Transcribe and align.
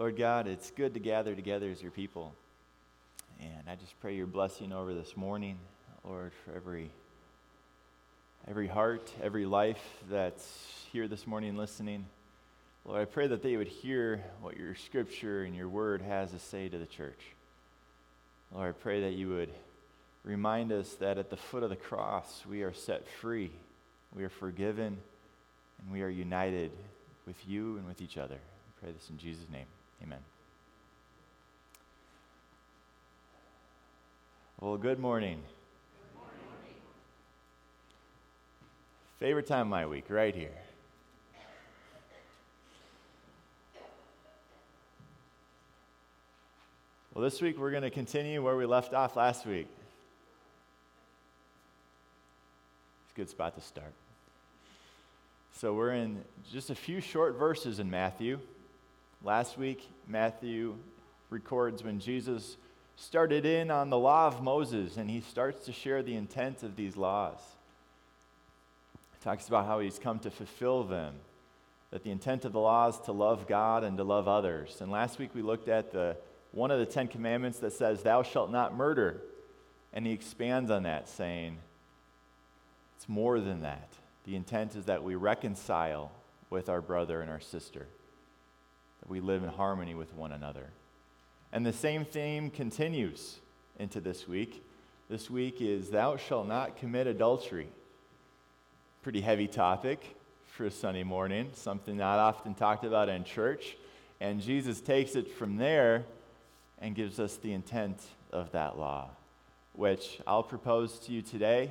Lord 0.00 0.16
God, 0.16 0.46
it's 0.46 0.70
good 0.70 0.94
to 0.94 1.00
gather 1.00 1.34
together 1.34 1.70
as 1.70 1.82
your 1.82 1.90
people. 1.90 2.34
And 3.38 3.68
I 3.68 3.74
just 3.74 4.00
pray 4.00 4.16
your 4.16 4.26
blessing 4.26 4.72
over 4.72 4.94
this 4.94 5.14
morning, 5.14 5.58
Lord, 6.02 6.32
for 6.42 6.56
every 6.56 6.90
every 8.48 8.66
heart, 8.66 9.12
every 9.22 9.44
life 9.44 9.82
that's 10.10 10.86
here 10.90 11.06
this 11.06 11.26
morning 11.26 11.54
listening. 11.54 12.06
Lord, 12.86 13.02
I 13.02 13.04
pray 13.04 13.26
that 13.26 13.42
they 13.42 13.58
would 13.58 13.68
hear 13.68 14.24
what 14.40 14.56
your 14.56 14.74
scripture 14.74 15.42
and 15.44 15.54
your 15.54 15.68
word 15.68 16.00
has 16.00 16.30
to 16.30 16.38
say 16.38 16.70
to 16.70 16.78
the 16.78 16.86
church. 16.86 17.20
Lord, 18.54 18.70
I 18.70 18.72
pray 18.72 19.02
that 19.02 19.12
you 19.12 19.28
would 19.28 19.52
remind 20.24 20.72
us 20.72 20.94
that 20.94 21.18
at 21.18 21.28
the 21.28 21.36
foot 21.36 21.62
of 21.62 21.68
the 21.68 21.76
cross 21.76 22.42
we 22.48 22.62
are 22.62 22.72
set 22.72 23.06
free, 23.06 23.50
we 24.16 24.24
are 24.24 24.30
forgiven, 24.30 24.96
and 25.78 25.92
we 25.92 26.00
are 26.00 26.08
united 26.08 26.70
with 27.26 27.36
you 27.46 27.76
and 27.76 27.86
with 27.86 28.00
each 28.00 28.16
other. 28.16 28.36
I 28.36 28.80
pray 28.80 28.92
this 28.92 29.10
in 29.10 29.18
Jesus' 29.18 29.44
name. 29.52 29.66
Amen. 30.02 30.18
Well, 34.60 34.76
good 34.78 34.98
morning. 34.98 35.38
good 35.38 36.18
morning. 36.18 36.76
Favorite 39.18 39.46
time 39.46 39.62
of 39.62 39.68
my 39.68 39.86
week, 39.86 40.04
right 40.08 40.34
here. 40.34 40.50
Well, 47.12 47.22
this 47.22 47.42
week 47.42 47.58
we're 47.58 47.70
going 47.70 47.82
to 47.82 47.90
continue 47.90 48.42
where 48.42 48.56
we 48.56 48.64
left 48.64 48.94
off 48.94 49.16
last 49.16 49.44
week. 49.44 49.66
It's 53.04 53.12
a 53.12 53.16
good 53.16 53.28
spot 53.28 53.54
to 53.56 53.60
start. 53.60 53.92
So, 55.56 55.74
we're 55.74 55.92
in 55.92 56.24
just 56.50 56.70
a 56.70 56.74
few 56.74 57.02
short 57.02 57.38
verses 57.38 57.80
in 57.80 57.90
Matthew. 57.90 58.38
Last 59.22 59.58
week, 59.58 59.86
Matthew 60.06 60.76
records 61.28 61.84
when 61.84 62.00
Jesus 62.00 62.56
started 62.96 63.44
in 63.44 63.70
on 63.70 63.90
the 63.90 63.98
law 63.98 64.26
of 64.26 64.42
Moses 64.42 64.96
and 64.96 65.10
he 65.10 65.20
starts 65.20 65.66
to 65.66 65.72
share 65.72 66.02
the 66.02 66.14
intent 66.14 66.62
of 66.62 66.76
these 66.76 66.96
laws. 66.96 67.38
He 69.12 69.24
talks 69.24 69.48
about 69.48 69.66
how 69.66 69.80
he's 69.80 69.98
come 69.98 70.18
to 70.20 70.30
fulfill 70.30 70.84
them, 70.84 71.14
that 71.90 72.02
the 72.02 72.10
intent 72.10 72.44
of 72.44 72.52
the 72.52 72.60
law 72.60 72.88
is 72.88 72.98
to 73.00 73.12
love 73.12 73.46
God 73.46 73.84
and 73.84 73.96
to 73.98 74.04
love 74.04 74.26
others. 74.26 74.78
And 74.80 74.90
last 74.90 75.18
week 75.18 75.34
we 75.34 75.42
looked 75.42 75.68
at 75.68 75.92
the 75.92 76.16
one 76.52 76.70
of 76.70 76.78
the 76.78 76.86
Ten 76.86 77.06
Commandments 77.06 77.58
that 77.60 77.72
says, 77.72 78.02
Thou 78.02 78.22
shalt 78.22 78.50
not 78.50 78.76
murder. 78.76 79.20
And 79.92 80.06
he 80.06 80.12
expands 80.12 80.70
on 80.70 80.84
that, 80.84 81.08
saying, 81.08 81.58
It's 82.96 83.08
more 83.08 83.40
than 83.40 83.62
that. 83.62 83.88
The 84.24 84.36
intent 84.36 84.76
is 84.76 84.84
that 84.86 85.02
we 85.02 85.14
reconcile 85.14 86.10
with 86.48 86.68
our 86.68 86.80
brother 86.80 87.20
and 87.20 87.30
our 87.30 87.40
sister, 87.40 87.86
that 89.00 89.10
we 89.10 89.20
live 89.20 89.42
in 89.42 89.48
harmony 89.48 89.94
with 89.94 90.14
one 90.14 90.32
another. 90.32 90.66
And 91.52 91.64
the 91.64 91.72
same 91.72 92.04
theme 92.04 92.50
continues 92.50 93.38
into 93.78 94.00
this 94.00 94.28
week. 94.28 94.64
This 95.08 95.28
week 95.28 95.60
is 95.60 95.90
Thou 95.90 96.16
shalt 96.16 96.46
not 96.46 96.76
commit 96.76 97.06
adultery. 97.06 97.68
Pretty 99.02 99.20
heavy 99.20 99.48
topic 99.48 100.16
for 100.44 100.66
a 100.66 100.70
Sunday 100.70 101.02
morning, 101.02 101.50
something 101.54 101.96
not 101.96 102.18
often 102.18 102.54
talked 102.54 102.84
about 102.84 103.08
in 103.08 103.24
church. 103.24 103.76
And 104.20 104.40
Jesus 104.40 104.80
takes 104.80 105.16
it 105.16 105.30
from 105.32 105.56
there 105.56 106.04
and 106.80 106.94
gives 106.94 107.18
us 107.18 107.36
the 107.36 107.52
intent 107.52 108.00
of 108.32 108.52
that 108.52 108.78
law, 108.78 109.08
which 109.72 110.20
I'll 110.26 110.42
propose 110.42 110.98
to 111.00 111.12
you 111.12 111.22
today 111.22 111.70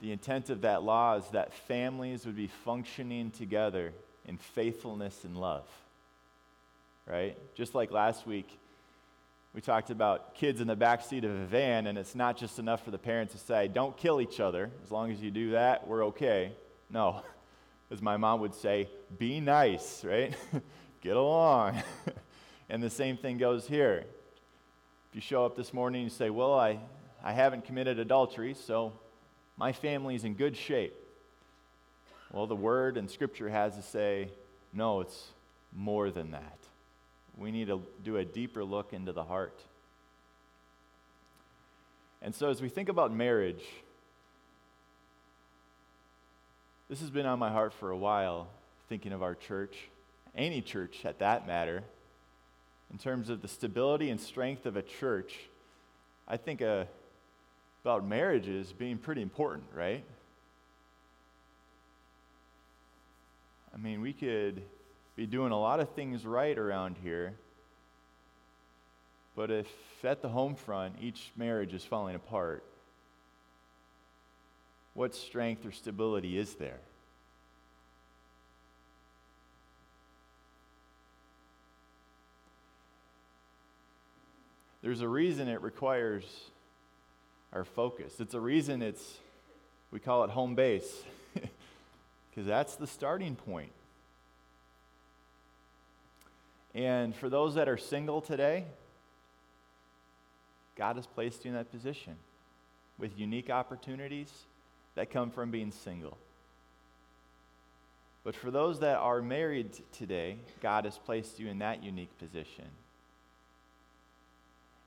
the 0.00 0.12
intent 0.12 0.50
of 0.50 0.60
that 0.62 0.82
law 0.82 1.16
is 1.16 1.24
that 1.32 1.54
families 1.54 2.26
would 2.26 2.36
be 2.36 2.48
functioning 2.48 3.30
together 3.30 3.92
in 4.26 4.36
faithfulness 4.36 5.24
and 5.24 5.36
love. 5.36 5.66
Right? 7.06 7.36
Just 7.54 7.74
like 7.74 7.90
last 7.90 8.26
week, 8.26 8.48
we 9.54 9.62
talked 9.62 9.90
about 9.90 10.34
kids 10.34 10.60
in 10.60 10.66
the 10.66 10.76
back 10.76 11.02
seat 11.02 11.24
of 11.24 11.30
a 11.30 11.46
van, 11.46 11.86
and 11.86 11.96
it's 11.96 12.14
not 12.14 12.36
just 12.36 12.58
enough 12.58 12.84
for 12.84 12.90
the 12.90 12.98
parents 12.98 13.32
to 13.32 13.38
say, 13.38 13.68
don't 13.68 13.96
kill 13.96 14.20
each 14.20 14.38
other. 14.38 14.70
As 14.84 14.90
long 14.90 15.10
as 15.10 15.20
you 15.22 15.30
do 15.30 15.52
that, 15.52 15.88
we're 15.88 16.04
okay. 16.06 16.52
No. 16.90 17.22
As 17.90 18.02
my 18.02 18.16
mom 18.16 18.40
would 18.40 18.54
say, 18.54 18.90
be 19.18 19.40
nice, 19.40 20.04
right? 20.04 20.34
Get 21.00 21.16
along. 21.16 21.82
and 22.68 22.82
the 22.82 22.90
same 22.90 23.16
thing 23.16 23.38
goes 23.38 23.66
here. 23.66 24.04
If 25.08 25.14
you 25.14 25.20
show 25.20 25.46
up 25.46 25.56
this 25.56 25.72
morning 25.72 26.02
and 26.02 26.10
you 26.10 26.14
say, 26.14 26.28
well, 26.28 26.52
I, 26.52 26.80
I 27.22 27.32
haven't 27.32 27.64
committed 27.64 27.98
adultery, 27.98 28.54
so 28.54 28.92
my 29.56 29.72
family's 29.72 30.24
in 30.24 30.34
good 30.34 30.56
shape. 30.56 30.94
Well, 32.30 32.46
the 32.46 32.56
word 32.56 32.98
and 32.98 33.10
scripture 33.10 33.48
has 33.48 33.76
to 33.76 33.82
say, 33.82 34.28
no, 34.72 35.00
it's 35.00 35.28
more 35.74 36.10
than 36.10 36.32
that. 36.32 36.58
We 37.36 37.50
need 37.50 37.66
to 37.68 37.82
do 38.02 38.16
a 38.16 38.24
deeper 38.24 38.64
look 38.64 38.92
into 38.92 39.12
the 39.12 39.24
heart. 39.24 39.58
And 42.22 42.34
so, 42.34 42.48
as 42.48 42.62
we 42.62 42.68
think 42.68 42.88
about 42.88 43.12
marriage, 43.12 43.62
this 46.88 47.00
has 47.00 47.10
been 47.10 47.26
on 47.26 47.38
my 47.38 47.50
heart 47.50 47.72
for 47.74 47.90
a 47.90 47.96
while, 47.96 48.48
thinking 48.88 49.12
of 49.12 49.22
our 49.22 49.34
church, 49.34 49.76
any 50.34 50.62
church 50.62 51.04
at 51.04 51.18
that 51.18 51.46
matter. 51.46 51.82
In 52.90 52.98
terms 52.98 53.28
of 53.28 53.42
the 53.42 53.48
stability 53.48 54.10
and 54.10 54.20
strength 54.20 54.64
of 54.64 54.76
a 54.76 54.82
church, 54.82 55.34
I 56.26 56.36
think 56.36 56.60
a 56.60 56.88
about 57.86 58.04
marriages 58.04 58.72
being 58.72 58.98
pretty 58.98 59.22
important, 59.22 59.62
right? 59.72 60.02
I 63.72 63.76
mean, 63.78 64.00
we 64.00 64.12
could 64.12 64.60
be 65.16 65.26
doing 65.26 65.50
a 65.50 65.58
lot 65.58 65.80
of 65.80 65.88
things 65.90 66.26
right 66.26 66.56
around 66.56 66.96
here, 67.02 67.34
but 69.34 69.50
if 69.50 69.66
at 70.04 70.22
the 70.22 70.28
home 70.28 70.54
front 70.54 70.94
each 71.00 71.30
marriage 71.36 71.74
is 71.74 71.82
falling 71.82 72.14
apart, 72.14 72.62
what 74.94 75.14
strength 75.14 75.66
or 75.66 75.72
stability 75.72 76.38
is 76.38 76.54
there? 76.54 76.80
There's 84.82 85.00
a 85.00 85.08
reason 85.08 85.48
it 85.48 85.62
requires 85.62 86.24
our 87.52 87.64
focus. 87.64 88.20
It's 88.20 88.34
a 88.34 88.40
reason 88.40 88.82
it's, 88.82 89.16
we 89.90 89.98
call 89.98 90.22
it 90.24 90.30
home 90.30 90.54
base, 90.54 91.02
because 91.34 92.46
that's 92.46 92.76
the 92.76 92.86
starting 92.86 93.34
point. 93.34 93.72
And 96.76 97.16
for 97.16 97.30
those 97.30 97.54
that 97.54 97.70
are 97.70 97.78
single 97.78 98.20
today, 98.20 98.66
God 100.76 100.96
has 100.96 101.06
placed 101.06 101.42
you 101.44 101.48
in 101.48 101.56
that 101.56 101.72
position 101.72 102.16
with 102.98 103.18
unique 103.18 103.48
opportunities 103.48 104.30
that 104.94 105.10
come 105.10 105.30
from 105.30 105.50
being 105.50 105.72
single. 105.72 106.18
But 108.24 108.36
for 108.36 108.50
those 108.50 108.80
that 108.80 108.98
are 108.98 109.22
married 109.22 109.70
today, 109.92 110.36
God 110.60 110.84
has 110.84 110.98
placed 110.98 111.40
you 111.40 111.48
in 111.48 111.60
that 111.60 111.82
unique 111.82 112.16
position. 112.18 112.66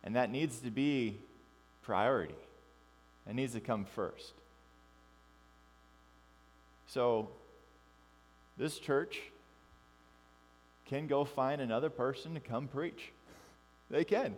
And 0.04 0.16
that 0.16 0.30
needs 0.30 0.60
to 0.60 0.70
be 0.70 1.18
priority. 1.82 2.36
It 3.28 3.34
needs 3.34 3.54
to 3.54 3.60
come 3.60 3.86
first. 3.86 4.34
So, 6.86 7.30
this 8.58 8.78
church 8.78 9.22
can 10.90 11.08
go 11.08 11.24
find 11.24 11.62
another 11.62 11.90
person 11.90 12.34
to 12.34 12.40
come 12.40 12.68
preach. 12.68 13.12
They 13.92 14.04
can. 14.04 14.36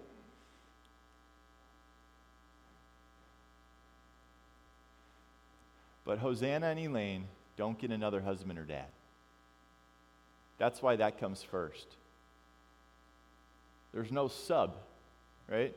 But 6.04 6.20
Hosanna 6.20 6.68
and 6.68 6.80
Elaine 6.80 7.26
don't 7.56 7.80
get 7.80 7.92
another 7.92 8.22
husband 8.22 8.60
or 8.60 8.64
dad. 8.64 8.88
That's 10.58 10.82
why 10.82 10.98
that 10.98 11.20
comes 11.20 11.42
first. 11.42 11.88
There's 13.94 14.12
no 14.12 14.28
sub, 14.28 14.76
right? 15.50 15.74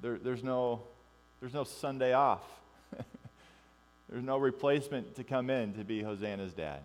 There, 0.00 0.18
there's 0.18 0.44
no 0.44 0.82
there's 1.40 1.54
no 1.54 1.64
Sunday 1.64 2.12
off. 2.12 2.44
There's 4.10 4.24
no 4.24 4.36
replacement 4.36 5.14
to 5.16 5.24
come 5.24 5.48
in 5.48 5.72
to 5.74 5.84
be 5.84 6.02
Hosanna's 6.02 6.52
dad. 6.52 6.80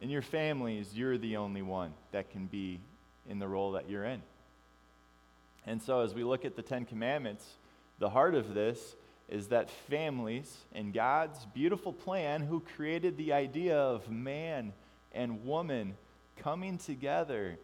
In 0.00 0.10
your 0.10 0.22
families, 0.22 0.90
you're 0.94 1.18
the 1.18 1.36
only 1.38 1.62
one 1.62 1.92
that 2.12 2.30
can 2.30 2.46
be 2.46 2.80
in 3.28 3.38
the 3.38 3.48
role 3.48 3.72
that 3.72 3.88
you're 3.88 4.04
in. 4.04 4.22
And 5.66 5.82
so, 5.82 6.00
as 6.00 6.14
we 6.14 6.22
look 6.22 6.44
at 6.44 6.54
the 6.54 6.62
Ten 6.62 6.84
Commandments, 6.84 7.44
the 7.98 8.10
heart 8.10 8.34
of 8.34 8.54
this 8.54 8.94
is 9.28 9.48
that 9.48 9.70
families, 9.88 10.56
in 10.74 10.92
God's 10.92 11.44
beautiful 11.46 11.92
plan, 11.92 12.42
who 12.42 12.60
created 12.76 13.16
the 13.16 13.32
idea 13.32 13.76
of 13.76 14.08
man 14.10 14.72
and 15.12 15.44
woman 15.44 15.96
coming 16.36 16.78
together 16.78 17.58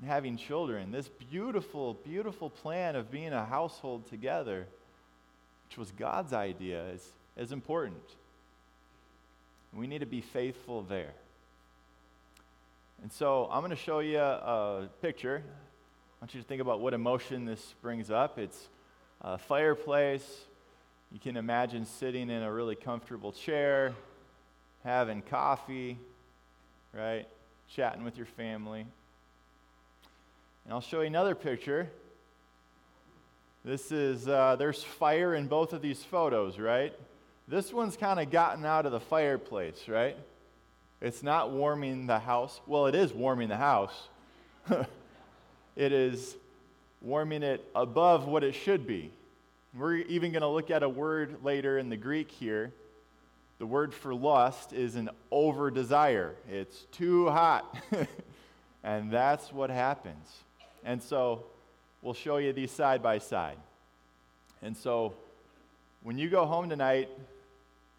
and 0.00 0.08
having 0.10 0.36
children. 0.36 0.92
This 0.92 1.08
beautiful, 1.08 1.94
beautiful 1.94 2.50
plan 2.50 2.94
of 2.94 3.10
being 3.10 3.32
a 3.32 3.44
household 3.44 4.08
together, 4.08 4.66
which 5.68 5.78
was 5.78 5.90
God's 5.92 6.32
idea, 6.32 6.84
is, 6.90 7.12
is 7.36 7.50
important. 7.50 8.02
We 9.74 9.86
need 9.86 10.00
to 10.00 10.06
be 10.06 10.20
faithful 10.20 10.82
there. 10.82 11.14
And 13.02 13.10
so 13.10 13.48
I'm 13.50 13.60
going 13.60 13.70
to 13.70 13.76
show 13.76 14.00
you 14.00 14.18
a 14.18 14.88
picture. 15.00 15.42
I 15.44 16.24
want 16.24 16.34
you 16.34 16.40
to 16.40 16.46
think 16.46 16.60
about 16.60 16.80
what 16.80 16.94
emotion 16.94 17.46
this 17.46 17.74
brings 17.80 18.10
up. 18.10 18.38
It's 18.38 18.68
a 19.22 19.38
fireplace. 19.38 20.44
You 21.10 21.18
can 21.18 21.36
imagine 21.36 21.86
sitting 21.86 22.30
in 22.30 22.42
a 22.42 22.52
really 22.52 22.76
comfortable 22.76 23.32
chair, 23.32 23.94
having 24.84 25.22
coffee, 25.22 25.98
right? 26.92 27.26
Chatting 27.74 28.04
with 28.04 28.16
your 28.16 28.26
family. 28.26 28.86
And 30.64 30.72
I'll 30.72 30.80
show 30.80 31.00
you 31.00 31.06
another 31.06 31.34
picture. 31.34 31.88
This 33.64 33.90
is, 33.90 34.28
uh, 34.28 34.56
there's 34.56 34.82
fire 34.82 35.34
in 35.34 35.48
both 35.48 35.72
of 35.72 35.82
these 35.82 36.02
photos, 36.02 36.58
right? 36.58 36.92
This 37.52 37.70
one's 37.70 37.98
kind 37.98 38.18
of 38.18 38.30
gotten 38.30 38.64
out 38.64 38.86
of 38.86 38.92
the 38.92 39.00
fireplace, 39.00 39.86
right? 39.86 40.16
It's 41.02 41.22
not 41.22 41.50
warming 41.50 42.06
the 42.06 42.18
house. 42.18 42.58
Well, 42.66 42.86
it 42.86 42.94
is 42.94 43.12
warming 43.12 43.50
the 43.50 43.58
house. 43.58 44.08
it 45.76 45.92
is 45.92 46.34
warming 47.02 47.42
it 47.42 47.62
above 47.74 48.26
what 48.26 48.42
it 48.42 48.54
should 48.54 48.86
be. 48.86 49.10
We're 49.78 49.96
even 49.96 50.32
going 50.32 50.40
to 50.40 50.48
look 50.48 50.70
at 50.70 50.82
a 50.82 50.88
word 50.88 51.44
later 51.44 51.76
in 51.76 51.90
the 51.90 51.96
Greek 51.98 52.30
here. 52.30 52.72
The 53.58 53.66
word 53.66 53.92
for 53.92 54.14
lust 54.14 54.72
is 54.72 54.94
an 54.96 55.10
over 55.30 55.70
desire, 55.70 56.34
it's 56.50 56.86
too 56.90 57.28
hot. 57.28 57.76
and 58.82 59.10
that's 59.10 59.52
what 59.52 59.68
happens. 59.68 60.26
And 60.86 61.02
so 61.02 61.44
we'll 62.00 62.14
show 62.14 62.38
you 62.38 62.54
these 62.54 62.70
side 62.70 63.02
by 63.02 63.18
side. 63.18 63.58
And 64.62 64.74
so 64.74 65.12
when 66.02 66.16
you 66.16 66.30
go 66.30 66.46
home 66.46 66.70
tonight, 66.70 67.10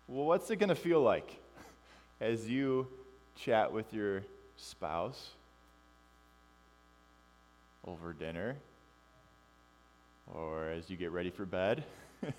well, 0.07 0.25
what's 0.25 0.49
it 0.49 0.57
going 0.57 0.69
to 0.69 0.75
feel 0.75 1.01
like? 1.01 1.37
as 2.21 2.49
you 2.49 2.87
chat 3.35 3.71
with 3.71 3.93
your 3.93 4.23
spouse 4.57 5.29
over 7.85 8.13
dinner 8.13 8.55
or 10.33 10.69
as 10.69 10.89
you 10.89 10.97
get 10.97 11.11
ready 11.11 11.29
for 11.29 11.45
bed? 11.45 11.83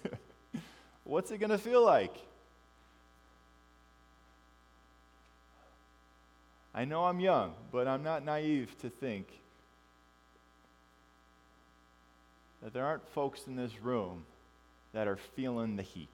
What's 1.04 1.30
it 1.30 1.38
going 1.38 1.50
to 1.50 1.58
feel 1.58 1.84
like? 1.84 2.16
I 6.74 6.84
know 6.84 7.04
I'm 7.04 7.20
young, 7.20 7.52
but 7.70 7.86
I'm 7.86 8.02
not 8.02 8.24
naive 8.24 8.74
to 8.80 8.88
think 8.88 9.28
that 12.62 12.72
there 12.72 12.84
aren't 12.84 13.06
folks 13.10 13.46
in 13.46 13.54
this 13.54 13.80
room 13.80 14.24
that 14.92 15.06
are 15.06 15.18
feeling 15.36 15.76
the 15.76 15.82
heat. 15.82 16.08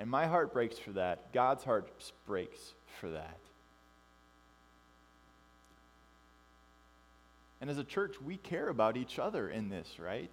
And 0.00 0.08
my 0.08 0.26
heart 0.26 0.54
breaks 0.54 0.78
for 0.78 0.92
that. 0.92 1.30
God's 1.34 1.62
heart 1.62 1.92
breaks 2.26 2.72
for 2.98 3.10
that. 3.10 3.36
And 7.60 7.68
as 7.68 7.76
a 7.76 7.84
church, 7.84 8.14
we 8.24 8.38
care 8.38 8.70
about 8.70 8.96
each 8.96 9.18
other 9.18 9.50
in 9.50 9.68
this, 9.68 9.98
right? 9.98 10.30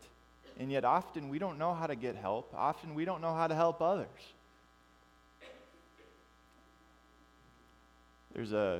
And 0.57 0.71
yet, 0.71 0.85
often 0.85 1.27
we 1.27 1.37
don't 1.37 1.59
know 1.59 1.73
how 1.73 1.85
to 1.85 1.97
get 1.97 2.15
help. 2.15 2.53
Often 2.55 2.95
we 2.95 3.03
don't 3.03 3.19
know 3.19 3.35
how 3.35 3.47
to 3.47 3.53
help 3.53 3.81
others. 3.81 4.07
There's 8.33 8.53
a 8.53 8.79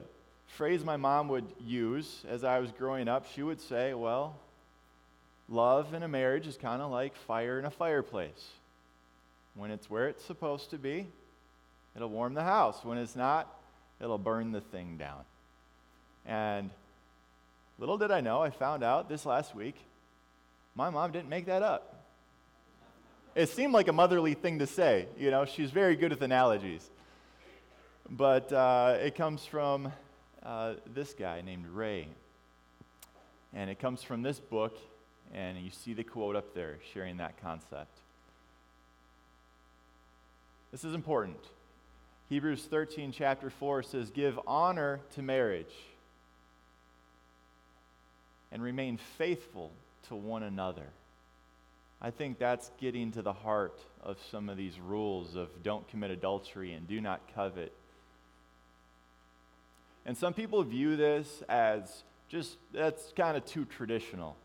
phrase 0.55 0.85
my 0.85 0.95
mom 0.95 1.27
would 1.27 1.51
use 1.65 2.23
as 2.29 2.45
I 2.45 2.59
was 2.59 2.71
growing 2.71 3.09
up. 3.09 3.25
She 3.35 3.43
would 3.43 3.59
say, 3.59 3.93
Well, 3.93 4.37
love 5.49 5.93
in 5.93 6.03
a 6.03 6.07
marriage 6.07 6.47
is 6.47 6.55
kind 6.55 6.81
of 6.81 6.89
like 6.91 7.17
fire 7.17 7.59
in 7.59 7.65
a 7.65 7.71
fireplace. 7.71 8.47
When 9.57 9.71
it's 9.71 9.89
where 9.89 10.07
it's 10.07 10.23
supposed 10.23 10.69
to 10.69 10.77
be, 10.77 11.07
it'll 11.95 12.09
warm 12.09 12.35
the 12.35 12.43
house. 12.43 12.85
When 12.85 12.99
it's 12.99 13.15
not, 13.15 13.51
it'll 13.99 14.19
burn 14.19 14.51
the 14.51 14.61
thing 14.61 14.97
down. 14.97 15.21
And 16.27 16.69
little 17.79 17.97
did 17.97 18.11
I 18.11 18.21
know, 18.21 18.41
I 18.41 18.51
found 18.51 18.83
out 18.83 19.09
this 19.09 19.25
last 19.25 19.55
week, 19.55 19.75
my 20.75 20.91
mom 20.91 21.11
didn't 21.11 21.29
make 21.29 21.47
that 21.47 21.63
up. 21.63 21.95
It 23.33 23.49
seemed 23.49 23.73
like 23.73 23.87
a 23.87 23.93
motherly 23.93 24.35
thing 24.35 24.59
to 24.59 24.67
say. 24.67 25.07
You 25.17 25.31
know, 25.31 25.45
she's 25.45 25.71
very 25.71 25.95
good 25.95 26.11
with 26.11 26.21
analogies. 26.21 26.87
But 28.09 28.53
uh, 28.53 28.97
it 28.99 29.15
comes 29.15 29.43
from 29.43 29.91
uh, 30.43 30.73
this 30.93 31.13
guy 31.13 31.41
named 31.41 31.65
Ray. 31.67 32.07
And 33.53 33.71
it 33.71 33.79
comes 33.79 34.03
from 34.03 34.21
this 34.21 34.39
book, 34.39 34.77
and 35.33 35.57
you 35.57 35.71
see 35.71 35.93
the 35.93 36.03
quote 36.03 36.35
up 36.35 36.53
there 36.53 36.77
sharing 36.93 37.17
that 37.17 37.41
concept. 37.41 37.97
This 40.71 40.83
is 40.83 40.93
important. 40.93 41.39
Hebrews 42.29 42.67
13, 42.69 43.13
chapter 43.13 43.49
4 43.49 43.83
says, 43.83 44.09
Give 44.11 44.37
honor 44.45 44.99
to 45.15 45.21
marriage 45.21 45.73
and 48.51 48.61
remain 48.61 48.97
faithful 49.17 49.71
to 50.09 50.15
one 50.15 50.43
another. 50.43 50.87
I 52.01 52.11
think 52.11 52.37
that's 52.37 52.69
getting 52.79 53.11
to 53.13 53.21
the 53.21 53.33
heart 53.33 53.79
of 54.03 54.17
some 54.29 54.49
of 54.49 54.57
these 54.57 54.79
rules 54.79 55.35
of 55.35 55.63
don't 55.63 55.87
commit 55.87 56.11
adultery 56.11 56.73
and 56.73 56.87
do 56.87 57.01
not 57.01 57.21
covet. 57.33 57.71
And 60.05 60.17
some 60.17 60.33
people 60.33 60.61
view 60.63 60.95
this 60.95 61.43
as 61.49 62.03
just, 62.29 62.57
that's 62.73 63.13
kind 63.15 63.35
of 63.35 63.45
too 63.45 63.65
traditional. 63.65 64.35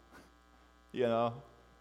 you 0.93 1.05
know, 1.05 1.35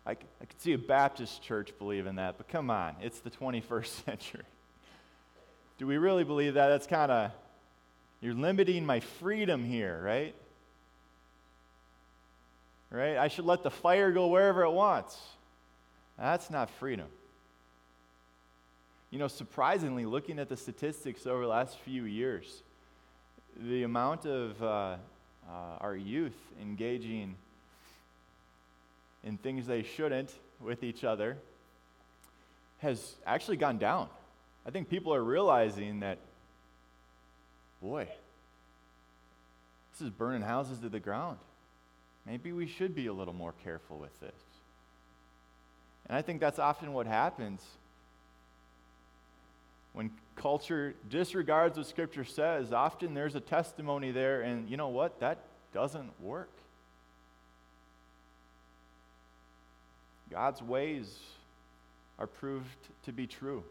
I, 0.05 0.11
I 0.11 0.15
could 0.45 0.59
see 0.59 0.73
a 0.73 0.77
Baptist 0.77 1.43
church 1.43 1.71
believing 1.77 2.15
that, 2.15 2.37
but 2.37 2.47
come 2.47 2.69
on, 2.69 2.95
it's 3.01 3.19
the 3.19 3.29
21st 3.29 3.85
century. 4.05 4.43
Do 5.77 5.87
we 5.87 5.97
really 5.97 6.23
believe 6.23 6.55
that? 6.55 6.67
That's 6.69 6.87
kind 6.87 7.11
of, 7.11 7.31
you're 8.19 8.33
limiting 8.33 8.85
my 8.85 8.99
freedom 8.99 9.63
here, 9.63 9.99
right? 10.03 10.35
Right? 12.89 13.17
I 13.17 13.29
should 13.29 13.45
let 13.45 13.63
the 13.63 13.71
fire 13.71 14.11
go 14.11 14.27
wherever 14.27 14.63
it 14.63 14.71
wants. 14.71 15.17
That's 16.19 16.49
not 16.49 16.69
freedom. 16.69 17.07
You 19.11 19.19
know, 19.19 19.27
surprisingly, 19.27 20.05
looking 20.05 20.39
at 20.39 20.49
the 20.49 20.57
statistics 20.57 21.25
over 21.25 21.41
the 21.41 21.47
last 21.47 21.77
few 21.79 22.03
years, 22.03 22.63
the 23.59 23.83
amount 23.83 24.25
of 24.25 24.61
uh, 24.61 24.65
uh, 24.65 24.97
our 25.79 25.95
youth 25.95 26.37
engaging 26.61 27.35
in 29.23 29.37
things 29.37 29.67
they 29.67 29.83
shouldn't 29.83 30.33
with 30.59 30.83
each 30.83 31.03
other 31.03 31.37
has 32.79 33.15
actually 33.25 33.57
gone 33.57 33.77
down. 33.77 34.07
I 34.65 34.71
think 34.71 34.89
people 34.89 35.13
are 35.13 35.23
realizing 35.23 36.01
that, 36.01 36.19
boy, 37.81 38.07
this 39.91 40.01
is 40.01 40.09
burning 40.09 40.41
houses 40.41 40.79
to 40.79 40.89
the 40.89 40.99
ground. 40.99 41.37
Maybe 42.25 42.51
we 42.51 42.67
should 42.67 42.95
be 42.95 43.07
a 43.07 43.13
little 43.13 43.33
more 43.33 43.53
careful 43.63 43.97
with 43.97 44.19
this. 44.19 44.31
And 46.07 46.17
I 46.17 46.21
think 46.21 46.39
that's 46.39 46.59
often 46.59 46.93
what 46.93 47.07
happens 47.07 47.61
when 49.93 50.11
culture 50.35 50.95
disregards 51.09 51.77
what 51.77 51.87
Scripture 51.87 52.23
says. 52.23 52.73
Often 52.73 53.13
there's 53.13 53.35
a 53.35 53.39
testimony 53.39 54.11
there, 54.11 54.41
and 54.41 54.69
you 54.69 54.77
know 54.77 54.89
what? 54.89 55.19
That 55.19 55.39
doesn't 55.73 56.19
work. 56.21 56.49
God's 60.31 60.61
ways 60.61 61.19
are 62.17 62.27
proved 62.27 62.65
to 63.03 63.11
be 63.11 63.27
true. 63.27 63.63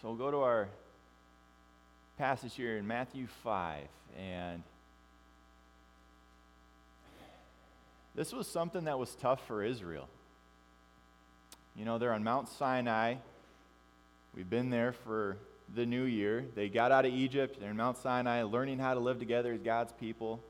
So 0.00 0.08
we'll 0.08 0.16
go 0.18 0.30
to 0.30 0.38
our 0.38 0.68
passage 2.18 2.54
here 2.54 2.76
in 2.76 2.86
Matthew 2.86 3.26
5. 3.42 3.82
And 4.18 4.62
this 8.14 8.32
was 8.32 8.46
something 8.46 8.84
that 8.84 8.98
was 8.98 9.14
tough 9.14 9.44
for 9.46 9.64
Israel. 9.64 10.06
You 11.74 11.86
know, 11.86 11.96
they're 11.96 12.12
on 12.12 12.24
Mount 12.24 12.50
Sinai. 12.50 13.14
We've 14.36 14.50
been 14.50 14.68
there 14.68 14.92
for 14.92 15.38
the 15.74 15.86
new 15.86 16.04
year. 16.04 16.44
They 16.54 16.68
got 16.68 16.92
out 16.92 17.06
of 17.06 17.12
Egypt. 17.12 17.58
They're 17.58 17.70
in 17.70 17.76
Mount 17.76 17.96
Sinai, 17.96 18.42
learning 18.42 18.80
how 18.80 18.92
to 18.92 19.00
live 19.00 19.18
together 19.18 19.54
as 19.54 19.60
God's 19.60 19.92
people. 19.92 20.40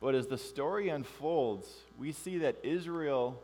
But 0.00 0.14
as 0.14 0.26
the 0.26 0.38
story 0.38 0.88
unfolds, 0.88 1.66
we 1.98 2.12
see 2.12 2.38
that 2.38 2.56
Israel, 2.62 3.40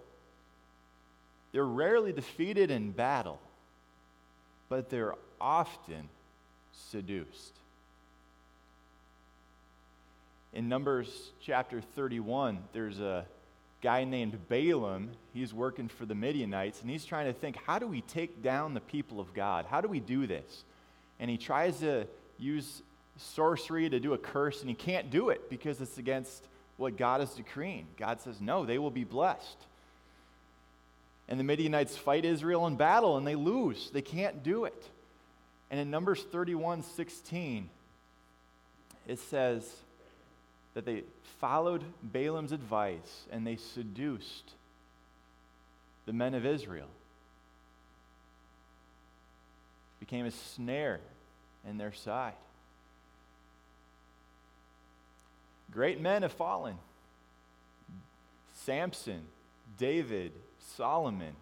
they're 1.53 1.65
rarely 1.65 2.13
defeated 2.13 2.71
in 2.71 2.93
battle, 2.93 3.39
but 4.69 4.89
they're 4.89 5.15
often 5.41 6.09
seduced. 6.73 7.53
In 10.55 10.71
Numbers 10.71 11.31
chapter 11.43 11.83
31, 11.83 12.59
there's 12.73 12.99
a 13.01 13.27
guy 13.83 14.05
named 14.05 14.49
Balaam. 14.49 15.11
He's 15.35 15.53
working 15.53 15.89
for 15.89 16.07
the 16.07 16.15
Midianites, 16.15 16.81
and 16.81 16.91
he's 16.91 17.05
trying 17.05 17.27
to 17.27 17.35
think 17.35 17.59
how 17.67 17.79
do 17.79 17.87
we 17.87 18.01
take 18.01 18.43
down 18.43 18.73
the 18.73 18.81
people 18.81 19.21
of 19.21 19.35
God? 19.35 19.67
How 19.67 19.83
do 19.83 19.89
we 19.89 20.01
do 20.01 20.27
this? 20.27 20.65
And 21.21 21.31
he 21.31 21.37
tries 21.37 21.81
to 21.81 22.07
use 22.39 22.81
sorcery 23.19 23.89
to 23.89 24.01
do 24.01 24.13
a 24.13 24.19
curse, 24.19 24.61
and 24.61 24.69
he 24.69 24.75
can't 24.75 25.11
do 25.11 25.31
it 25.31 25.49
because 25.49 25.81
it's 25.81 25.99
against 25.99 26.47
what 26.77 26.97
God 26.97 27.21
is 27.21 27.31
decreeing. 27.31 27.87
God 27.97 28.21
says, 28.21 28.41
no, 28.41 28.65
they 28.65 28.79
will 28.79 28.91
be 28.91 29.05
blessed. 29.05 29.57
And 31.29 31.41
the 31.41 31.45
Midianites 31.45 31.97
fight 31.97 32.25
Israel 32.25 32.67
in 32.67 32.77
battle 32.77 33.17
and 33.17 33.27
they 33.27 33.35
lose. 33.35 33.91
They 33.93 34.03
can't 34.03 34.43
do 34.43 34.65
it. 34.65 34.91
And 35.71 35.81
in 35.81 35.91
Numbers 35.91 36.23
31 36.23 36.83
16, 36.83 37.69
it 39.09 39.19
says 39.19 39.69
that 40.75 40.85
they 40.85 41.03
followed 41.41 41.83
Balaam's 42.03 42.53
advice 42.53 43.27
and 43.33 43.47
they 43.47 43.57
seduced 43.57 44.53
the 46.05 46.13
men 46.13 46.35
of 46.35 46.47
Israel. 46.47 46.89
Became 49.99 50.27
a 50.27 50.31
snare 50.31 51.01
in 51.69 51.79
their 51.79 51.93
side. 51.93 52.35
Great 55.77 56.01
men 56.01 56.23
have 56.23 56.33
fallen 56.33 56.79
Samson, 58.55 59.21
David, 59.77 60.33
Solomon. 60.77 61.37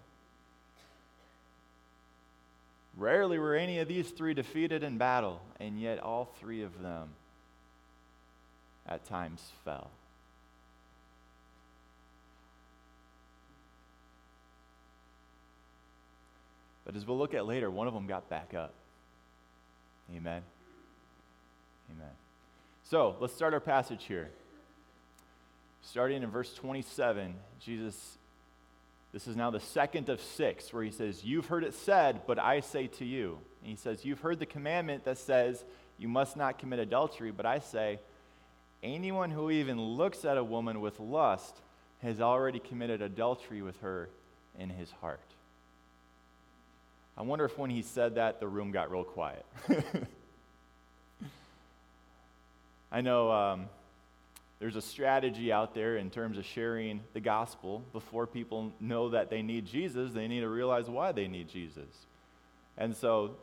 Rarely 2.97 3.39
were 3.39 3.55
any 3.55 3.79
of 3.79 3.87
these 3.87 4.11
three 4.11 4.35
defeated 4.35 4.83
in 4.83 4.99
battle, 4.99 5.41
and 5.61 5.81
yet 5.81 6.01
all 6.01 6.35
three 6.41 6.63
of 6.63 6.83
them 6.83 7.11
at 8.89 9.07
times 9.07 9.53
fell. 9.65 9.89
But 16.85 16.97
as 16.97 17.07
we'll 17.07 17.19
look 17.19 17.35
at 17.35 17.47
later, 17.47 17.71
one 17.71 17.87
of 17.87 17.95
them 17.95 18.09
got 18.09 18.29
back 18.29 18.53
up. 18.53 18.75
Amen. 20.13 20.43
Amen. 21.93 22.11
So 22.91 23.17
let's 23.19 23.35
start 23.35 23.55
our 23.55 23.61
passage 23.61 24.05
here. 24.05 24.29
Starting 25.81 26.23
in 26.23 26.31
verse 26.31 26.53
27, 26.55 27.35
Jesus, 27.59 28.19
this 29.13 29.27
is 29.27 29.37
now 29.37 29.51
the 29.51 29.61
second 29.61 30.11
of 30.11 30.21
six, 30.21 30.71
where 30.71 30.83
he 30.83 30.91
says, 30.91 31.25
You've 31.25 31.47
heard 31.47 31.65
it 31.65 31.73
said, 31.73 32.23
but 32.27 32.39
I 32.39 32.61
say 32.61 32.89
to 32.89 33.05
you. 33.07 33.39
And 33.63 33.71
he 33.71 33.77
says, 33.77 34.05
You've 34.05 34.21
heard 34.21 34.39
the 34.39 34.47
commandment 34.47 35.05
that 35.05 35.17
says, 35.17 35.65
You 35.99 36.09
must 36.09 36.37
not 36.37 36.59
commit 36.59 36.79
adultery, 36.79 37.31
but 37.31 37.47
I 37.47 37.61
say, 37.61 38.01
Anyone 38.83 39.31
who 39.31 39.51
even 39.51 39.81
looks 39.81 40.27
at 40.27 40.37
a 40.37 40.45
woman 40.45 40.83
with 40.83 41.01
lust 41.01 41.57
has 42.03 42.21
already 42.21 42.59
committed 42.59 43.01
adultery 43.01 43.63
with 43.63 43.81
her 43.81 44.11
in 44.59 44.69
his 44.69 44.91
heart. 45.01 45.21
I 47.17 47.23
wonder 47.23 47.47
if 47.47 47.57
when 47.57 47.71
he 47.71 47.81
said 47.81 48.17
that, 48.17 48.41
the 48.41 48.49
room 48.49 48.73
got 48.73 48.91
real 48.91 49.05
quiet. 49.05 49.47
I 52.95 53.01
know 53.01 53.33
um, 53.33 53.67
there's 54.61 54.77
a 54.77 54.81
strategy 54.81 55.51
out 55.51 55.75
there 55.75 55.97
in 55.97 56.11
terms 56.11 56.39
of 56.39 56.47
sharing 56.47 57.01
the 57.13 57.19
gospel. 57.19 57.83
Before 57.93 58.25
people 58.25 58.73
know 58.79 59.11
that 59.11 59.31
they 59.31 59.43
need 59.43 59.67
Jesus, 59.67 60.13
they 60.13 60.29
need 60.29 60.43
to 60.43 60.49
realize 60.49 60.89
why 60.89 61.11
they 61.11 61.27
need 61.27 61.49
Jesus. 61.49 61.89
And 62.79 62.95
so 62.95 63.35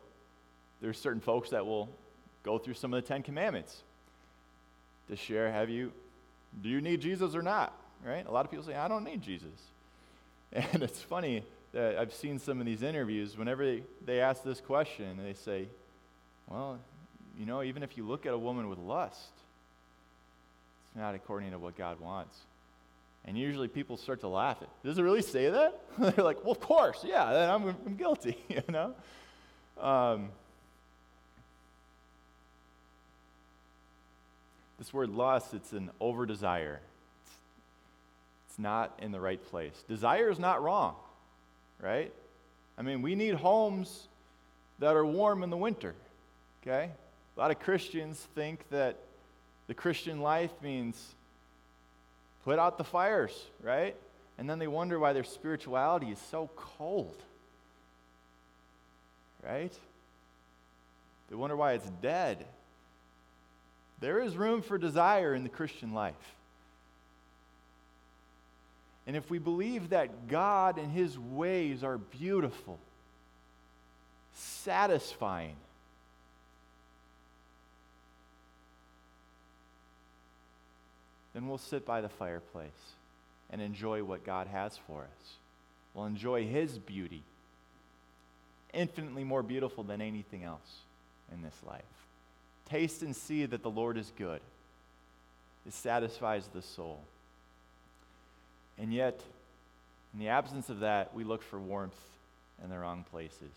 there's 0.79 0.98
certain 0.98 1.20
folks 1.20 1.50
that 1.50 1.65
will 1.65 1.89
go 2.43 2.60
through 2.60 2.75
some 2.75 2.93
of 2.93 3.03
the 3.03 3.05
Ten 3.05 3.24
Commandments 3.24 3.84
to 5.10 5.17
share 5.17 5.51
have 5.51 5.70
you, 5.70 5.91
do 6.63 6.70
you 6.70 6.79
need 6.79 7.01
Jesus 7.01 7.36
or 7.36 7.41
not? 7.41 7.77
Right? 8.05 8.25
A 8.25 8.31
lot 8.31 8.46
of 8.46 8.51
people 8.51 8.65
say, 8.65 8.75
I 8.75 8.88
don't 8.88 9.03
need 9.03 9.22
Jesus. 9.22 9.50
And 10.53 10.81
it's 10.81 11.01
funny 11.01 11.43
that 11.74 11.98
I've 11.98 12.13
seen 12.13 12.39
some 12.39 12.62
of 12.62 12.65
these 12.65 12.84
interviews, 12.84 13.38
whenever 13.38 13.65
they, 13.65 13.84
they 14.05 14.22
ask 14.22 14.43
this 14.43 14.62
question, 14.62 15.20
they 15.22 15.34
say, 15.34 15.67
well, 16.48 16.79
you 17.38 17.46
know, 17.46 17.64
even 17.64 17.84
if 17.84 17.98
you 17.98 18.06
look 18.06 18.26
at 18.26 18.34
a 18.34 18.38
woman 18.38 18.70
with 18.70 18.80
lust, 18.80 19.32
it's 20.88 20.98
not 20.98 21.16
according 21.16 21.52
to 21.52 21.60
what 21.60 21.78
God 21.78 22.00
wants. 22.00 22.38
And 23.26 23.38
usually 23.38 23.68
people 23.68 23.98
start 23.98 24.22
to 24.22 24.28
laugh 24.28 24.58
at, 24.62 24.70
does 24.84 24.98
it 24.98 25.04
really 25.04 25.22
say 25.22 25.50
that? 25.50 25.80
They're 26.00 26.26
like, 26.26 26.44
well, 26.44 26.54
of 26.54 26.60
course, 26.60 27.04
yeah, 27.06 27.32
then 27.32 27.50
I'm, 27.50 27.68
I'm 27.86 27.96
guilty, 27.96 28.38
you 28.50 28.64
know? 28.68 28.94
Um, 29.80 30.30
this 34.80 34.92
word 34.92 35.10
lust, 35.10 35.54
it's 35.54 35.72
an 35.72 35.92
over 36.00 36.26
desire. 36.26 36.82
It's, 37.26 37.36
it's 38.50 38.60
not 38.60 38.98
in 39.00 39.12
the 39.12 39.20
right 39.20 39.44
place. 39.50 39.84
Desire 39.88 40.30
is 40.30 40.40
not 40.40 40.64
wrong, 40.64 40.96
right? 41.80 42.12
I 42.78 42.82
mean, 42.82 43.04
we 43.04 43.14
need 43.14 43.36
homes 43.36 44.08
that 44.80 44.96
are 44.96 45.06
warm 45.06 45.44
in 45.44 45.52
the 45.52 45.58
winter, 45.58 45.94
okay? 46.64 46.90
A 47.36 47.40
lot 47.40 47.52
of 47.52 47.60
Christians 47.60 48.20
think 48.36 48.68
that 48.70 48.98
the 49.68 49.74
Christian 49.74 50.22
life 50.22 50.52
means 50.62 51.16
put 52.44 52.60
out 52.60 52.78
the 52.78 52.84
fires, 52.84 53.32
right? 53.64 53.96
And 54.38 54.50
then 54.50 54.60
they 54.60 54.68
wonder 54.68 55.00
why 55.00 55.14
their 55.14 55.24
spirituality 55.24 56.08
is 56.08 56.20
so 56.30 56.50
cold, 56.56 57.16
right? 59.46 59.74
They 61.30 61.36
wonder 61.36 61.56
why 61.56 61.74
it's 61.74 61.90
dead. 62.02 62.46
There 64.02 64.20
is 64.20 64.36
room 64.36 64.62
for 64.62 64.78
desire 64.78 65.34
in 65.34 65.44
the 65.44 65.50
Christian 65.50 65.94
life. 65.94 66.16
And 69.08 69.16
if 69.16 69.30
we 69.30 69.40
believe 69.40 69.90
that 69.90 70.28
God 70.28 70.78
and 70.78 70.92
His 70.92 71.18
ways 71.18 71.84
are 71.84 71.98
beautiful, 71.98 72.80
satisfying, 74.34 75.56
then 81.34 81.48
we'll 81.48 81.58
sit 81.58 81.86
by 81.86 82.02
the 82.02 82.10
fireplace 82.10 82.70
and 83.50 83.62
enjoy 83.62 84.04
what 84.04 84.26
God 84.26 84.48
has 84.48 84.78
for 84.88 85.02
us. 85.02 85.34
We'll 85.94 86.06
enjoy 86.06 86.46
His 86.46 86.78
beauty, 86.78 87.24
infinitely 88.74 89.24
more 89.24 89.44
beautiful 89.44 89.84
than 89.84 90.02
anything 90.02 90.44
else 90.44 90.80
in 91.34 91.42
this 91.42 91.58
life. 91.66 91.82
Taste 92.70 93.02
and 93.02 93.16
see 93.16 93.46
that 93.46 93.64
the 93.64 93.70
Lord 93.70 93.98
is 93.98 94.12
good. 94.18 94.40
It 95.68 95.74
satisfies 95.74 96.48
the 96.48 96.62
soul. 96.62 97.02
And 98.78 98.94
yet, 98.94 99.22
in 100.14 100.20
the 100.20 100.30
absence 100.30 100.70
of 100.70 100.80
that, 100.80 101.14
we 101.14 101.24
look 101.24 101.44
for 101.44 101.60
warmth 101.60 102.00
in 102.64 102.70
the 102.70 102.78
wrong 102.78 103.06
places. 103.12 103.52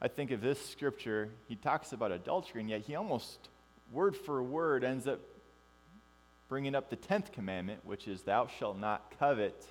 I 0.00 0.08
think 0.08 0.30
of 0.30 0.40
this 0.40 0.64
scripture, 0.64 1.30
he 1.48 1.56
talks 1.56 1.92
about 1.92 2.12
adultery, 2.12 2.60
and 2.60 2.68
yet 2.68 2.82
he 2.82 2.94
almost, 2.94 3.48
word 3.92 4.16
for 4.16 4.42
word, 4.42 4.84
ends 4.84 5.06
up 5.06 5.20
bringing 6.48 6.74
up 6.74 6.90
the 6.90 6.96
10th 6.96 7.32
commandment, 7.32 7.80
which 7.84 8.06
is, 8.06 8.22
Thou 8.22 8.46
shalt 8.58 8.78
not 8.78 9.12
covet. 9.18 9.64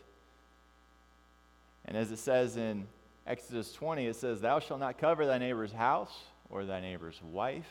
And 1.86 1.96
as 1.96 2.12
it 2.12 2.18
says 2.18 2.58
in 2.58 2.88
Exodus 3.28 3.72
20, 3.74 4.08
it 4.08 4.16
says, 4.16 4.42
Thou 4.42 4.60
shalt 4.60 4.80
not 4.80 4.98
cover 4.98 5.26
thy 5.26 5.38
neighbor's 5.38 5.72
house, 5.72 6.14
or 6.50 6.66
thy 6.66 6.82
neighbor's 6.82 7.22
wife, 7.32 7.70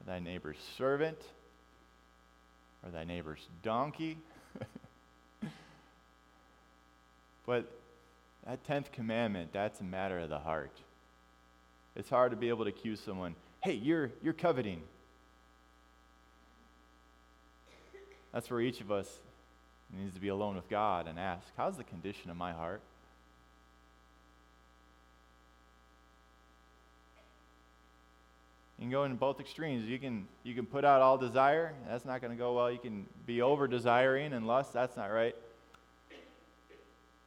or 0.00 0.12
thy 0.12 0.20
neighbor's 0.20 0.58
servant, 0.78 1.18
or 2.84 2.90
thy 2.90 3.04
neighbor's 3.04 3.46
donkey. 3.64 4.18
but 7.46 7.68
that 8.46 8.64
10th 8.66 8.92
commandment, 8.92 9.52
that's 9.52 9.80
a 9.80 9.84
matter 9.84 10.20
of 10.20 10.28
the 10.28 10.38
heart. 10.38 10.72
It's 11.94 12.08
hard 12.08 12.30
to 12.30 12.36
be 12.36 12.48
able 12.48 12.64
to 12.64 12.70
accuse 12.70 13.00
someone, 13.00 13.34
hey, 13.62 13.74
you're, 13.74 14.10
you're 14.22 14.32
coveting. 14.32 14.80
That's 18.32 18.50
where 18.50 18.60
each 18.60 18.80
of 18.80 18.90
us 18.90 19.20
needs 19.94 20.14
to 20.14 20.20
be 20.20 20.28
alone 20.28 20.56
with 20.56 20.68
God 20.70 21.06
and 21.06 21.18
ask, 21.18 21.46
how's 21.56 21.76
the 21.76 21.84
condition 21.84 22.30
of 22.30 22.36
my 22.36 22.52
heart? 22.52 22.80
You 28.78 28.84
can 28.84 28.90
go 28.90 29.04
in 29.04 29.14
both 29.16 29.38
extremes. 29.38 29.84
You 29.84 29.98
can, 29.98 30.26
you 30.42 30.54
can 30.54 30.66
put 30.66 30.84
out 30.84 31.02
all 31.02 31.18
desire. 31.18 31.72
That's 31.88 32.04
not 32.04 32.20
going 32.20 32.32
to 32.32 32.38
go 32.38 32.54
well. 32.54 32.72
You 32.72 32.78
can 32.78 33.06
be 33.26 33.42
over 33.42 33.68
desiring 33.68 34.32
and 34.32 34.46
lust. 34.46 34.72
That's 34.72 34.96
not 34.96 35.12
right. 35.12 35.36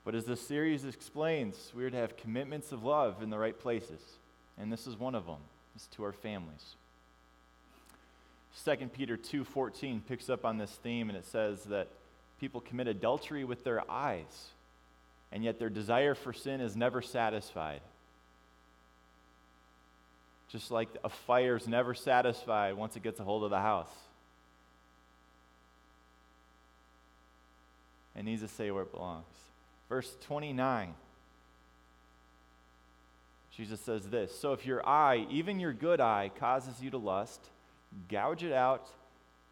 But 0.04 0.16
as 0.16 0.26
this 0.26 0.42
series 0.42 0.84
explains, 0.86 1.72
we 1.76 1.86
are 1.86 1.90
to 1.90 1.98
have 1.98 2.18
commitments 2.18 2.72
of 2.72 2.84
love 2.84 3.22
in 3.22 3.30
the 3.30 3.38
right 3.38 3.58
places 3.58 4.02
and 4.58 4.72
this 4.72 4.88
is 4.88 4.98
one 4.98 5.16
of 5.16 5.26
them. 5.26 5.40
It's 5.76 5.88
to 5.88 6.04
our 6.04 6.14
families. 6.14 6.76
2 8.64 8.90
Peter 8.94 9.18
2:14 9.18 10.02
picks 10.08 10.30
up 10.30 10.46
on 10.46 10.58
this 10.58 10.72
theme 10.72 11.10
and 11.10 11.18
it 11.18 11.26
says 11.26 11.66
that 11.66 11.90
people 12.40 12.62
commit 12.62 12.88
adultery 12.88 13.44
with 13.44 13.64
their 13.64 13.90
eyes 13.92 14.52
and 15.32 15.44
yet 15.44 15.60
their 15.60 15.70
desire 15.70 16.16
for 16.16 16.32
sin 16.32 16.62
is 16.62 16.76
never 16.76 17.02
satisfied. 17.02 17.82
Just 20.48 20.72
like 20.72 20.88
a 21.04 21.10
fire 21.10 21.58
is 21.58 21.68
never 21.68 21.94
satisfied 21.94 22.76
once 22.76 22.96
it 22.96 23.04
gets 23.04 23.20
a 23.20 23.24
hold 23.24 23.44
of 23.44 23.50
the 23.50 23.60
house. 23.60 23.92
It 28.16 28.24
needs 28.24 28.42
to 28.42 28.48
say 28.48 28.72
where 28.72 28.84
it 28.84 28.94
belongs. 28.94 29.26
Verse 29.90 30.16
29 30.22 30.94
Jesus 33.56 33.80
says 33.80 34.08
this 34.10 34.38
So 34.38 34.54
if 34.54 34.66
your 34.66 34.88
eye, 34.88 35.26
even 35.30 35.60
your 35.60 35.74
good 35.74 36.02
eye, 36.02 36.32
causes 36.40 36.82
you 36.82 36.90
to 36.92 36.98
lust, 36.98 37.42
gouge 38.10 38.44
it 38.44 38.54
out 38.54 38.88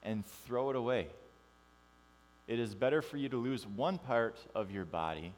and 0.04 0.26
throw 0.46 0.70
it 0.70 0.76
away. 0.76 1.08
it 2.48 2.60
is 2.60 2.76
better 2.76 3.02
for 3.02 3.18
you 3.18 3.30
to 3.30 3.38
lose 3.38 3.66
one 3.66 3.98
part 3.98 4.38
of 4.54 4.70
your 4.70 4.86
body 4.86 5.34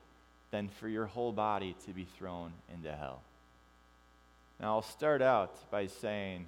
than 0.51 0.69
for 0.69 0.87
your 0.87 1.05
whole 1.05 1.31
body 1.31 1.75
to 1.85 1.91
be 1.91 2.05
thrown 2.17 2.51
into 2.73 2.91
hell. 2.91 3.21
Now, 4.59 4.75
I'll 4.75 4.81
start 4.81 5.21
out 5.21 5.69
by 5.69 5.87
saying 5.87 6.45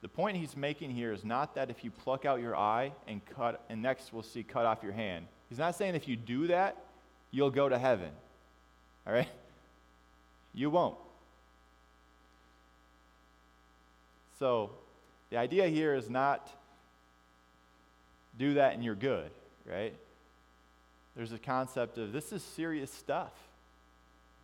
the 0.00 0.08
point 0.08 0.36
he's 0.36 0.56
making 0.56 0.90
here 0.90 1.12
is 1.12 1.24
not 1.24 1.54
that 1.54 1.70
if 1.70 1.84
you 1.84 1.90
pluck 1.90 2.24
out 2.24 2.40
your 2.40 2.56
eye 2.56 2.92
and 3.06 3.20
cut, 3.24 3.64
and 3.68 3.82
next 3.82 4.12
we'll 4.12 4.22
see 4.22 4.42
cut 4.42 4.64
off 4.64 4.82
your 4.82 4.92
hand. 4.92 5.26
He's 5.48 5.58
not 5.58 5.74
saying 5.76 5.94
if 5.94 6.08
you 6.08 6.16
do 6.16 6.48
that, 6.48 6.76
you'll 7.30 7.50
go 7.50 7.68
to 7.68 7.78
heaven. 7.78 8.10
All 9.06 9.12
right? 9.12 9.28
You 10.54 10.70
won't. 10.70 10.96
So, 14.38 14.70
the 15.30 15.36
idea 15.36 15.68
here 15.68 15.94
is 15.94 16.08
not 16.08 16.48
do 18.38 18.54
that 18.54 18.72
and 18.74 18.84
you're 18.84 18.94
good, 18.94 19.30
right? 19.66 19.92
There's 21.16 21.32
a 21.32 21.38
concept 21.38 21.98
of 21.98 22.12
this 22.12 22.32
is 22.32 22.40
serious 22.42 22.92
stuff. 22.92 23.32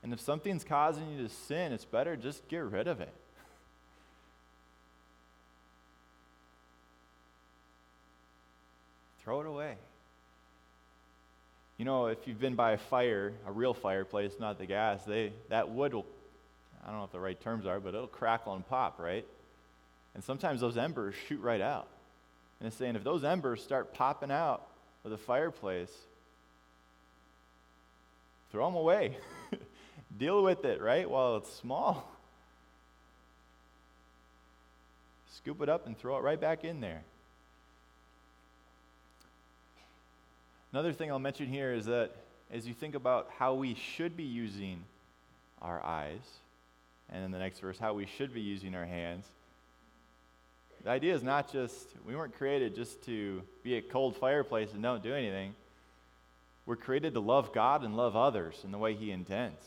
And 0.03 0.13
if 0.13 0.21
something's 0.21 0.65
causing 0.65 1.13
you 1.13 1.23
to 1.23 1.29
sin, 1.33 1.73
it's 1.73 1.85
better 1.85 2.17
just 2.17 2.49
get 2.49 2.65
rid 2.65 2.89
of 2.89 3.01
it. 3.01 3.09
Throw 9.23 9.41
it 9.41 9.47
away. 9.47 9.77
You 11.79 11.85
know, 11.85 12.07
if 12.07 12.27
you've 12.27 12.41
been 12.41 12.57
by 12.57 12.73
a 12.73 12.79
fire, 12.79 13.33
a 13.47 13.53
real 13.53 13.75
fireplace, 13.75 14.33
not 14.39 14.59
the 14.59 14.67
gas, 14.67 15.05
they, 15.05 15.33
that 15.49 15.71
wood 15.71 15.95
will, 15.95 16.07
I 16.85 16.89
don't 16.89 16.99
know 16.99 17.05
if 17.05 17.13
the 17.13 17.21
right 17.21 17.41
terms 17.41 17.65
are, 17.65 17.81
but 17.81 17.95
it'll 17.95 18.07
crackle 18.07 18.55
and 18.55 18.69
pop, 18.69 18.99
right? 18.99 19.25
And 20.15 20.23
sometimes 20.23 20.61
those 20.61 20.77
embers 20.77 21.15
shoot 21.29 21.41
right 21.41 21.61
out. 21.61 21.89
And 22.61 22.67
it's 22.67 22.77
saying 22.77 22.97
if 22.97 23.05
those 23.05 23.25
embers 23.25 23.63
start 23.63 23.95
popping 23.95 24.31
out 24.31 24.67
of 25.05 25.11
the 25.11 25.19
fireplace, 25.19 25.93
throw 28.53 28.67
them 28.67 28.77
away. 28.77 29.17
Deal 30.19 30.43
with 30.43 30.65
it, 30.65 30.81
right? 30.81 31.09
While 31.09 31.39
it's 31.39 31.53
small. 31.53 32.09
Scoop 35.37 35.61
it 35.61 35.69
up 35.69 35.87
and 35.87 35.99
throw 35.99 36.17
it 36.17 36.23
right 36.23 36.41
back 36.41 36.65
in 36.65 36.81
there. 36.81 37.03
Another 40.73 40.93
thing 40.93 41.11
I'll 41.11 41.19
mention 41.19 41.47
here 41.47 41.73
is 41.73 41.87
that 41.87 42.13
as 42.51 42.67
you 42.67 42.75
think 42.75 42.95
about 42.95 43.31
how 43.39 43.55
we 43.55 43.75
should 43.75 44.17
be 44.17 44.25
using 44.25 44.85
our 45.61 45.85
eyes, 45.85 46.21
and 47.13 47.25
in 47.25 47.31
the 47.31 47.39
next 47.39 47.61
verse, 47.61 47.79
how 47.79 47.95
we 47.95 48.07
should 48.07 48.33
be 48.33 48.41
using 48.41 48.75
our 48.75 48.85
hands, 48.85 49.27
the 50.85 50.91
idea 50.91 51.15
is 51.15 51.23
not 51.23 51.51
just, 51.51 51.89
we 52.07 52.15
weren't 52.15 52.37
created 52.37 52.75
just 52.75 53.03
to 53.07 53.43
be 53.63 53.77
a 53.77 53.83
cold 53.83 54.17
fireplace 54.17 54.73
and 54.75 54.83
don't 54.83 55.03
do 55.03 55.15
anything. 55.15 55.55
We're 56.67 56.77
created 56.77 57.15
to 57.15 57.21
love 57.21 57.53
God 57.53 57.83
and 57.83 57.97
love 57.97 58.17
others 58.17 58.61
in 58.65 58.71
the 58.71 58.79
way 58.79 58.95
He 58.95 59.11
intends. 59.11 59.63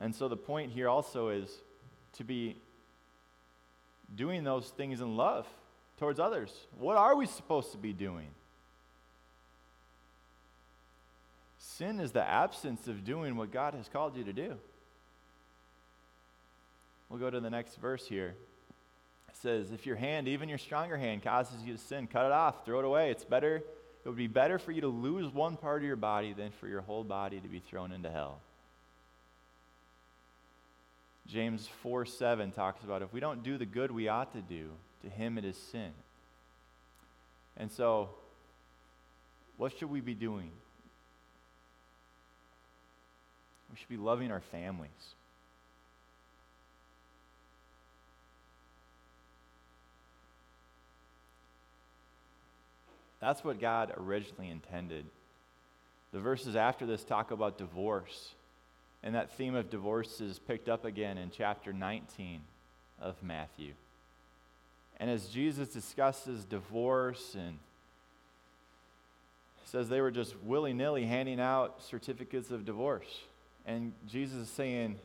And 0.00 0.14
so 0.14 0.28
the 0.28 0.36
point 0.36 0.70
here 0.70 0.88
also 0.88 1.30
is 1.30 1.50
to 2.14 2.24
be 2.24 2.56
doing 4.14 4.44
those 4.44 4.68
things 4.68 5.00
in 5.00 5.16
love 5.16 5.46
towards 5.98 6.20
others. 6.20 6.52
What 6.78 6.96
are 6.96 7.16
we 7.16 7.26
supposed 7.26 7.72
to 7.72 7.78
be 7.78 7.92
doing? 7.92 8.28
Sin 11.58 11.98
is 11.98 12.12
the 12.12 12.24
absence 12.24 12.86
of 12.86 13.04
doing 13.04 13.36
what 13.36 13.52
God 13.52 13.74
has 13.74 13.88
called 13.88 14.16
you 14.16 14.22
to 14.24 14.32
do. 14.32 14.54
We'll 17.08 17.18
go 17.18 17.30
to 17.30 17.40
the 17.40 17.50
next 17.50 17.76
verse 17.76 18.06
here. 18.06 18.34
It 19.28 19.36
says, 19.36 19.70
If 19.70 19.86
your 19.86 19.96
hand, 19.96 20.28
even 20.28 20.48
your 20.48 20.58
stronger 20.58 20.96
hand, 20.96 21.22
causes 21.22 21.62
you 21.62 21.72
to 21.74 21.78
sin, 21.78 22.06
cut 22.06 22.26
it 22.26 22.32
off, 22.32 22.64
throw 22.64 22.78
it 22.80 22.84
away. 22.84 23.10
It's 23.10 23.24
better, 23.24 23.56
it 23.56 24.08
would 24.08 24.16
be 24.16 24.26
better 24.26 24.58
for 24.58 24.72
you 24.72 24.80
to 24.82 24.88
lose 24.88 25.32
one 25.32 25.56
part 25.56 25.82
of 25.82 25.86
your 25.86 25.96
body 25.96 26.32
than 26.32 26.50
for 26.52 26.66
your 26.66 26.80
whole 26.80 27.04
body 27.04 27.40
to 27.40 27.48
be 27.48 27.60
thrown 27.60 27.92
into 27.92 28.10
hell. 28.10 28.40
James 31.26 31.68
4 31.82 32.06
7 32.06 32.52
talks 32.52 32.82
about 32.82 33.02
if 33.02 33.12
we 33.12 33.20
don't 33.20 33.42
do 33.42 33.58
the 33.58 33.66
good 33.66 33.90
we 33.90 34.08
ought 34.08 34.32
to 34.32 34.40
do, 34.40 34.70
to 35.02 35.10
him 35.10 35.36
it 35.36 35.44
is 35.44 35.56
sin. 35.56 35.92
And 37.56 37.70
so, 37.70 38.10
what 39.58 39.76
should 39.76 39.90
we 39.90 40.00
be 40.00 40.14
doing? 40.14 40.50
We 43.70 43.76
should 43.76 43.88
be 43.88 43.96
loving 43.98 44.30
our 44.30 44.40
families. 44.40 44.88
That's 53.20 53.42
what 53.44 53.60
God 53.60 53.92
originally 53.96 54.50
intended. 54.50 55.06
The 56.12 56.20
verses 56.20 56.56
after 56.56 56.86
this 56.86 57.04
talk 57.04 57.30
about 57.30 57.58
divorce. 57.58 58.34
And 59.02 59.14
that 59.14 59.30
theme 59.36 59.54
of 59.54 59.70
divorce 59.70 60.20
is 60.20 60.38
picked 60.38 60.68
up 60.68 60.84
again 60.84 61.18
in 61.18 61.30
chapter 61.30 61.72
19 61.72 62.40
of 63.00 63.22
Matthew. 63.22 63.72
And 64.98 65.10
as 65.10 65.28
Jesus 65.28 65.68
discusses 65.68 66.44
divorce 66.44 67.36
and 67.38 67.58
says 69.64 69.88
they 69.88 70.00
were 70.00 70.10
just 70.10 70.34
willy 70.42 70.72
nilly 70.72 71.04
handing 71.04 71.38
out 71.38 71.82
certificates 71.82 72.50
of 72.50 72.64
divorce. 72.64 73.20
And 73.66 73.92
Jesus 74.08 74.38
is 74.38 74.48
saying, 74.48 74.96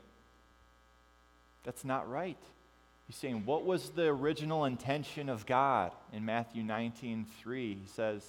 that's 1.63 1.83
not 1.83 2.09
right. 2.09 2.37
He's 3.13 3.19
saying, 3.19 3.43
what 3.45 3.63
was 3.63 3.89
the 3.89 4.07
original 4.07 4.65
intention 4.65 5.29
of 5.29 5.45
God 5.45 5.91
in 6.11 6.25
Matthew 6.25 6.63
19 6.63 7.27
3? 7.43 7.75
He 7.75 7.85
says, 7.85 8.23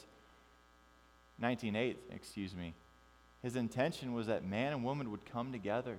19 1.39 1.75
8, 1.75 1.99
excuse 2.11 2.55
me. 2.55 2.75
His 3.43 3.57
intention 3.57 4.13
was 4.13 4.27
that 4.27 4.45
man 4.45 4.75
and 4.75 4.85
woman 4.85 5.11
would 5.11 5.25
come 5.25 5.53
together 5.53 5.97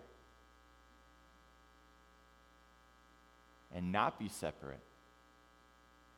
and 3.73 3.91
not 3.91 4.19
be 4.19 4.29
separate. 4.29 4.77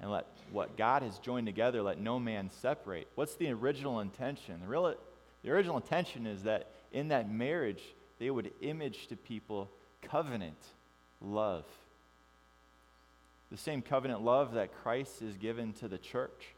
And 0.01 0.12
let 0.12 0.25
what 0.51 0.75
God 0.75 1.03
has 1.03 1.19
joined 1.19 1.47
together, 1.47 1.82
let 1.82 2.01
no 2.01 2.19
man 2.19 2.49
separate. 2.49 3.08
What's 3.15 3.36
the 3.36 3.49
original 3.49 4.01
intention? 4.01 4.60
The, 4.60 4.67
real, 4.67 4.93
the 5.41 5.51
original 5.51 5.77
intention 5.77 6.27
is 6.27 6.43
that 6.43 6.67
in 6.91 7.08
that 7.08 7.32
marriage, 7.32 7.82
they 8.19 8.30
would 8.30 8.51
image 8.60 9.08
to 9.08 9.15
people 9.15 9.71
covenant 10.01 10.60
love. 11.21 11.63
The 13.51 13.57
same 13.57 13.81
covenant 13.81 14.21
love 14.21 14.53
that 14.53 14.73
Christ 14.83 15.21
is 15.21 15.36
given 15.38 15.73
to 15.73 15.88
the 15.88 15.97
church. 15.97 16.53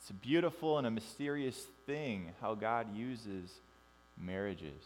It's 0.00 0.10
a 0.10 0.14
beautiful 0.14 0.78
and 0.78 0.86
a 0.86 0.90
mysterious 0.90 1.66
thing 1.86 2.32
how 2.40 2.54
God 2.54 2.96
uses 2.96 3.52
marriages. 4.18 4.82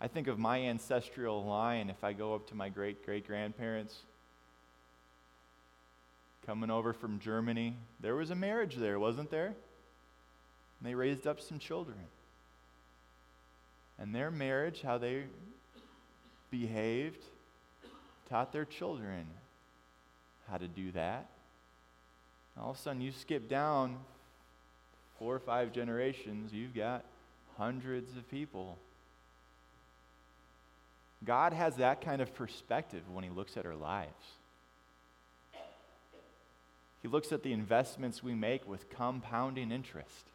I 0.00 0.06
think 0.06 0.28
of 0.28 0.38
my 0.38 0.60
ancestral 0.62 1.44
line 1.44 1.90
if 1.90 2.04
I 2.04 2.12
go 2.12 2.34
up 2.34 2.48
to 2.50 2.54
my 2.54 2.68
great 2.68 3.04
great 3.04 3.26
grandparents 3.26 3.96
coming 6.46 6.70
over 6.70 6.92
from 6.92 7.18
Germany. 7.18 7.74
There 8.00 8.14
was 8.14 8.30
a 8.30 8.36
marriage 8.36 8.76
there, 8.76 8.98
wasn't 9.00 9.30
there? 9.30 9.46
And 9.46 9.54
they 10.82 10.94
raised 10.94 11.26
up 11.26 11.40
some 11.40 11.58
children. 11.58 11.98
And 13.98 14.14
their 14.14 14.30
marriage, 14.30 14.82
how 14.82 14.96
they 14.98 15.24
behaved, 16.50 17.22
taught 18.28 18.52
their 18.52 18.64
children 18.64 19.26
how 20.50 20.56
to 20.56 20.68
do 20.68 20.90
that. 20.92 21.28
All 22.60 22.70
of 22.70 22.76
a 22.76 22.78
sudden, 22.78 23.00
you 23.00 23.12
skip 23.12 23.48
down 23.48 23.96
four 25.18 25.34
or 25.34 25.40
five 25.40 25.72
generations, 25.72 26.52
you've 26.52 26.74
got 26.74 27.04
hundreds 27.56 28.16
of 28.16 28.28
people. 28.30 28.78
God 31.24 31.52
has 31.52 31.76
that 31.76 32.00
kind 32.00 32.22
of 32.22 32.34
perspective 32.34 33.02
when 33.12 33.24
He 33.24 33.30
looks 33.30 33.56
at 33.56 33.66
our 33.66 33.74
lives. 33.74 34.12
He 37.02 37.08
looks 37.08 37.32
at 37.32 37.42
the 37.42 37.52
investments 37.52 38.22
we 38.22 38.34
make 38.34 38.66
with 38.66 38.90
compounding 38.90 39.70
interest. 39.70 40.26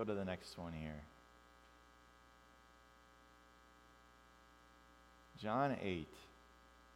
Go 0.00 0.04
to 0.04 0.14
the 0.14 0.24
next 0.24 0.56
one 0.56 0.72
here. 0.72 1.02
John 5.38 5.76
8 5.82 6.06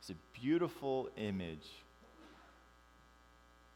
is 0.02 0.10
a 0.10 0.40
beautiful 0.40 1.10
image 1.18 1.68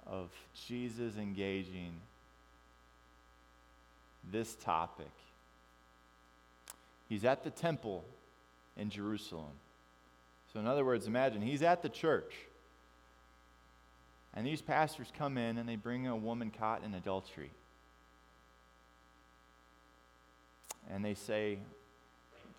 of 0.07 0.31
Jesus 0.67 1.19
engaging 1.19 1.93
this 4.33 4.55
topic. 4.55 5.11
He's 7.11 7.27
at 7.27 7.45
the 7.45 7.51
temple 7.51 8.05
in 8.79 8.89
Jerusalem. 8.89 9.53
So, 10.55 10.61
in 10.61 10.67
other 10.67 10.87
words, 10.87 11.07
imagine 11.07 11.43
he's 11.43 11.63
at 11.63 11.83
the 11.83 11.91
church. 11.91 12.33
And 14.33 14.47
these 14.47 14.63
pastors 14.63 15.13
come 15.19 15.37
in 15.37 15.59
and 15.59 15.69
they 15.69 15.77
bring 15.77 16.07
a 16.07 16.17
woman 16.17 16.51
caught 16.51 16.83
in 16.83 16.95
adultery. 16.95 17.51
And 20.91 21.05
they 21.05 21.15
say, 21.15 21.59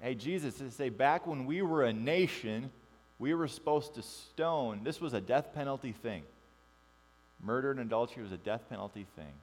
Hey, 0.02 0.16
Jesus, 0.16 0.56
they 0.56 0.70
say, 0.70 0.90
back 0.90 1.28
when 1.28 1.46
we 1.46 1.62
were 1.62 1.84
a 1.84 1.92
nation, 1.92 2.72
we 3.18 3.34
were 3.34 3.50
supposed 3.50 3.96
to 3.96 4.02
stone. 4.02 4.82
This 4.84 5.02
was 5.02 5.14
a 5.14 5.20
death 5.20 5.54
penalty 5.54 5.92
thing. 5.92 6.24
Murder 7.44 7.72
and 7.72 7.82
adultery 7.82 8.24
was 8.24 8.32
a 8.32 8.38
death 8.38 8.70
penalty 8.70 9.06
thing. 9.18 9.34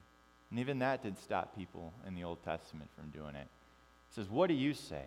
And 0.49 0.59
even 0.59 0.79
that 0.79 1.03
didn't 1.03 1.21
stop 1.21 1.55
people 1.55 1.93
in 2.07 2.15
the 2.15 2.23
Old 2.23 2.43
Testament 2.43 2.89
from 2.95 3.09
doing 3.09 3.35
it. 3.35 3.47
He 4.09 4.15
says, 4.15 4.29
What 4.29 4.47
do 4.47 4.55
you 4.55 4.73
say? 4.73 5.03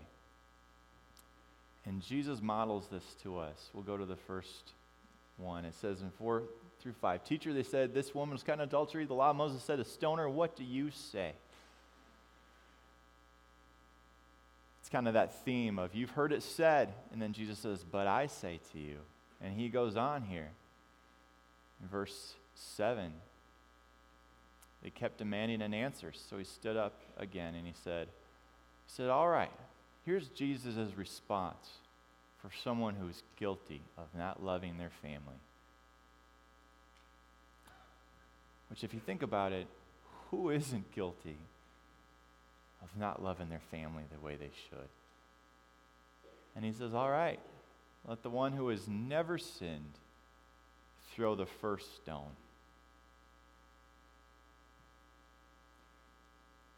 And 1.87 2.03
Jesus 2.03 2.41
models 2.41 2.87
this 2.91 3.15
to 3.23 3.39
us. 3.39 3.71
We'll 3.73 3.83
go 3.83 3.97
to 3.97 4.05
the 4.05 4.17
first 4.17 4.73
one. 5.39 5.65
It 5.65 5.75
says 5.75 6.03
in 6.03 6.11
4 6.11 6.43
through 6.81 6.93
5 6.93 7.25
Teacher, 7.25 7.53
they 7.53 7.63
said, 7.63 7.95
This 7.95 8.15
woman 8.15 8.35
was 8.35 8.43
caught 8.43 8.55
in 8.55 8.61
adultery. 8.61 9.05
The 9.05 9.15
law 9.15 9.31
of 9.31 9.37
Moses 9.37 9.63
said, 9.63 9.81
A 9.81 9.85
stoner. 9.85 10.29
What 10.29 10.57
do 10.57 10.63
you 10.63 10.91
say? 10.91 11.33
It's 14.80 14.80
kind 14.91 15.07
of 15.09 15.15
that 15.15 15.45
theme 15.45 15.79
of 15.79 15.95
you've 15.95 16.11
heard 16.11 16.33
it 16.33 16.43
said. 16.43 16.93
And 17.13 17.21
then 17.21 17.33
Jesus 17.33 17.59
says, 17.59 17.85
But 17.85 18.07
I 18.07 18.27
say 18.27 18.61
to 18.73 18.79
you. 18.79 18.97
And 19.43 19.55
he 19.55 19.69
goes 19.69 19.97
on 19.97 20.23
here. 20.23 20.51
In 21.83 21.89
verse 21.89 22.35
7, 22.55 23.13
they 24.83 24.91
kept 24.91 25.19
demanding 25.19 25.63
an 25.63 25.73
answer. 25.73 26.13
So 26.13 26.37
he 26.37 26.45
stood 26.45 26.77
up 26.77 27.01
again 27.17 27.55
and 27.55 27.67
he 27.67 27.73
said, 27.85 28.09
he 28.87 28.93
said, 28.93 29.09
All 29.09 29.29
right, 29.29 29.53
here's 30.05 30.29
Jesus' 30.29 30.97
response 30.97 31.71
for 32.39 32.51
someone 32.65 32.95
who's 32.95 33.23
guilty 33.39 33.83
of 33.97 34.07
not 34.17 34.43
loving 34.43 34.79
their 34.79 34.91
family. 35.03 35.41
Which, 38.69 38.85
if 38.85 38.95
you 38.95 39.01
think 39.01 39.23
about 39.23 39.53
it, 39.53 39.67
who 40.31 40.51
isn't 40.51 40.95
guilty 40.95 41.39
of 42.83 42.89
not 42.99 43.23
loving 43.23 43.49
their 43.49 43.63
family 43.71 44.05
the 44.13 44.25
way 44.25 44.37
they 44.37 44.51
should? 44.69 44.89
And 46.57 46.65
he 46.65 46.73
says, 46.73 46.95
All 46.95 47.11
right, 47.11 47.41
let 48.07 48.23
the 48.23 48.31
one 48.31 48.53
who 48.53 48.69
has 48.69 48.89
never 48.89 49.39
sinned 49.39 49.99
throw 51.15 51.35
the 51.35 51.47
first 51.47 51.97
stone. 51.97 52.31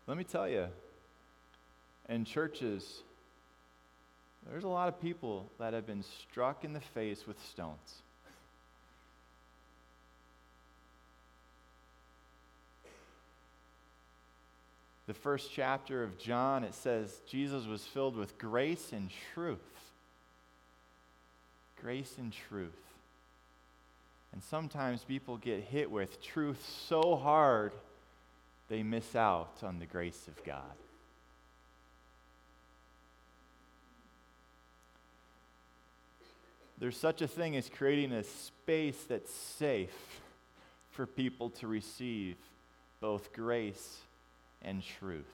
Let 0.07 0.17
me 0.17 0.25
tell 0.25 0.49
you, 0.49 0.67
in 2.09 2.25
churches, 2.25 3.03
there's 4.51 4.65
a 4.65 4.69
lot 4.69 4.89
of 4.89 5.01
people 5.01 5.49
that 5.59 5.73
have 5.73 5.87
been 5.87 6.03
struck 6.03 6.65
in 6.65 6.73
the 6.73 6.81
face 6.81 7.27
with 7.27 7.43
stones. 7.45 8.03
The 15.07 15.15
first 15.15 15.51
chapter 15.53 16.03
of 16.03 16.19
John, 16.19 16.63
it 16.63 16.75
says 16.75 17.21
Jesus 17.27 17.67
was 17.67 17.83
filled 17.83 18.17
with 18.17 18.39
grace 18.39 18.93
and 18.93 19.11
truth. 19.35 19.59
Grace 21.81 22.15
and 22.19 22.33
truth. 22.33 22.71
And 24.33 24.43
sometimes 24.43 25.03
people 25.05 25.37
get 25.37 25.61
hit 25.61 25.91
with 25.91 26.23
truth 26.23 26.65
so 26.89 27.17
hard 27.17 27.73
they 28.69 28.83
miss 28.83 29.17
out 29.17 29.57
on 29.63 29.79
the 29.81 29.87
grace 29.87 30.29
of 30.29 30.43
God. 30.45 30.63
There's 36.79 36.97
such 36.97 37.23
a 37.23 37.29
thing 37.29 37.55
as 37.57 37.69
creating 37.69 38.13
a 38.13 38.25
space 38.25 39.05
that's 39.09 39.33
safe 39.33 40.21
for 40.91 41.07
people 41.07 41.51
to 41.51 41.67
receive 41.67 42.37
both 43.01 43.33
grace 43.33 43.99
and 44.63 44.83
truth. 44.99 45.25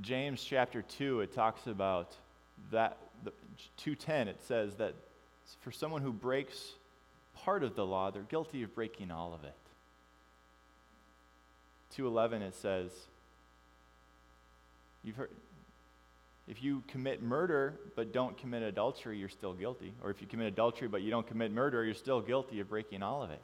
James 0.00 0.42
chapter 0.42 0.82
2 0.82 1.20
it 1.20 1.34
talks 1.34 1.66
about 1.66 2.12
that 2.70 2.96
the, 3.24 3.32
210 3.78 4.28
it 4.28 4.42
says 4.44 4.74
that 4.76 4.94
for 5.60 5.72
someone 5.72 6.02
who 6.02 6.12
breaks 6.12 6.72
part 7.34 7.62
of 7.62 7.74
the 7.74 7.84
law, 7.84 8.10
they're 8.10 8.22
guilty 8.22 8.62
of 8.62 8.74
breaking 8.74 9.10
all 9.10 9.34
of 9.34 9.44
it. 9.44 9.54
211 11.94 12.42
it 12.42 12.54
says, 12.54 12.90
You've 15.04 15.16
heard, 15.16 15.30
if 16.48 16.62
you 16.62 16.82
commit 16.88 17.22
murder 17.22 17.74
but 17.96 18.12
don't 18.12 18.36
commit 18.36 18.62
adultery, 18.62 19.18
you're 19.18 19.28
still 19.28 19.52
guilty. 19.52 19.92
Or 20.02 20.10
if 20.10 20.20
you 20.20 20.26
commit 20.26 20.48
adultery 20.48 20.88
but 20.88 21.02
you 21.02 21.10
don't 21.10 21.26
commit 21.26 21.52
murder, 21.52 21.84
you're 21.84 21.94
still 21.94 22.20
guilty 22.20 22.60
of 22.60 22.68
breaking 22.68 23.02
all 23.02 23.22
of 23.22 23.30
it. 23.30 23.40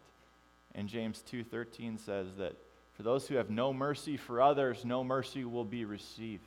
And 0.74 0.88
James 0.88 1.22
2:13 1.22 1.98
says 1.98 2.36
that 2.36 2.56
for 2.94 3.02
those 3.02 3.26
who 3.28 3.34
have 3.36 3.50
no 3.50 3.72
mercy 3.72 4.16
for 4.16 4.40
others, 4.40 4.84
no 4.84 5.02
mercy 5.04 5.44
will 5.44 5.64
be 5.64 5.84
received. 5.84 6.42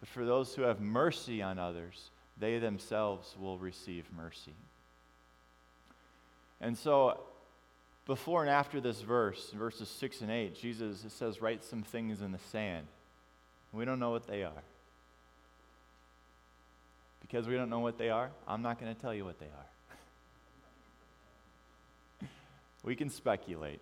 But 0.00 0.08
for 0.08 0.24
those 0.24 0.54
who 0.54 0.62
have 0.62 0.80
mercy 0.80 1.42
on 1.42 1.58
others, 1.58 2.10
they 2.36 2.58
themselves 2.58 3.36
will 3.38 3.58
receive 3.58 4.04
mercy. 4.16 4.54
And 6.60 6.76
so, 6.76 7.20
before 8.06 8.42
and 8.42 8.50
after 8.50 8.80
this 8.80 9.00
verse, 9.00 9.50
verses 9.50 9.88
6 9.88 10.22
and 10.22 10.30
8, 10.30 10.56
Jesus 10.56 11.04
says, 11.12 11.40
Write 11.40 11.62
some 11.62 11.82
things 11.82 12.20
in 12.20 12.32
the 12.32 12.38
sand. 12.50 12.86
We 13.72 13.84
don't 13.84 14.00
know 14.00 14.10
what 14.10 14.26
they 14.26 14.42
are. 14.42 14.62
Because 17.20 17.46
we 17.46 17.54
don't 17.54 17.70
know 17.70 17.78
what 17.78 17.96
they 17.96 18.10
are, 18.10 18.30
I'm 18.46 18.62
not 18.62 18.80
going 18.80 18.94
to 18.94 19.00
tell 19.00 19.14
you 19.14 19.24
what 19.24 19.38
they 19.38 19.46
are. 19.46 19.66
We 22.82 22.96
can 22.96 23.10
speculate. 23.10 23.80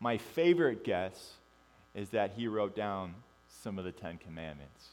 My 0.00 0.18
favorite 0.18 0.84
guess 0.84 1.32
is 1.94 2.10
that 2.10 2.32
he 2.36 2.46
wrote 2.46 2.76
down 2.76 3.14
some 3.48 3.78
of 3.78 3.84
the 3.84 3.92
Ten 3.92 4.18
Commandments. 4.18 4.88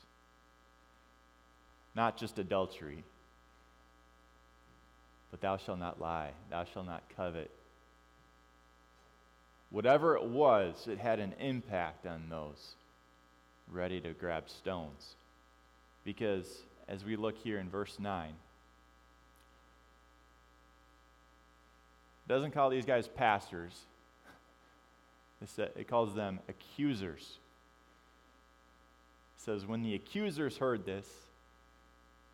Not 1.96 2.18
just 2.18 2.40
adultery, 2.40 3.04
but 5.30 5.42
thou 5.42 5.58
shalt 5.58 5.80
not 5.80 6.00
lie, 6.02 6.32
thou 6.50 6.64
shalt 6.64 6.86
not 6.86 7.04
covet. 7.16 7.52
Whatever 9.70 10.16
it 10.16 10.24
was, 10.24 10.88
it 10.88 11.00
had 11.00 11.20
an 11.20 11.34
impact 11.40 12.06
on 12.06 12.30
those 12.30 12.76
ready 13.72 14.00
to 14.02 14.14
grab 14.14 14.50
stones. 14.50 15.16
Because 16.04 16.46
as 16.88 17.04
we 17.04 17.16
look 17.16 17.38
here 17.38 17.60
in 17.60 17.70
verse 17.70 17.98
9, 18.00 18.34
doesn't 22.28 22.52
call 22.52 22.70
these 22.70 22.86
guys 22.86 23.08
pastors. 23.08 23.80
It 25.76 25.90
calls 25.90 26.16
them 26.16 26.40
accusers. 26.48 27.38
It 29.38 29.42
says, 29.42 29.66
when 29.66 29.84
the 29.84 29.94
accusers 29.94 30.58
heard 30.58 30.86
this, 30.86 31.06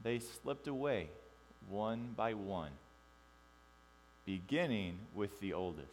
they 0.04 0.20
slipped 0.20 0.68
away 0.68 1.10
one 1.68 2.14
by 2.16 2.36
one 2.36 2.72
beginning 4.30 5.00
with 5.16 5.40
the 5.40 5.54
oldest. 5.54 5.90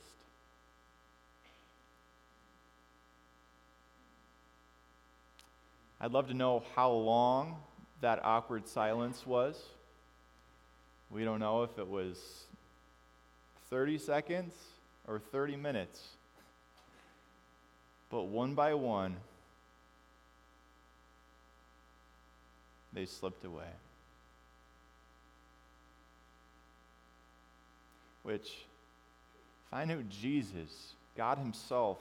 I'd 5.99 6.13
love 6.13 6.29
to 6.29 6.35
know 6.35 6.63
how 6.75 6.91
long 6.91 7.57
that 8.03 8.23
awkward 8.23 8.69
silence 8.69 9.27
was. 9.27 9.59
We 11.11 11.25
don't 11.25 11.41
know 11.41 11.63
if 11.63 11.79
it 11.79 11.89
was 11.89 12.19
30 13.71 13.99
seconds 13.99 14.55
or 15.07 15.19
30 15.19 15.57
minutes. 15.57 16.09
But 18.11 18.25
one 18.25 18.55
by 18.55 18.75
one, 18.75 19.17
they 22.93 23.07
slipped 23.07 23.45
away. 23.45 23.69
which 28.27 28.67
if 29.69 29.73
I 29.73 29.85
knew 29.85 30.03
Jesus, 30.03 30.95
God 31.17 31.39
Himself, 31.39 31.99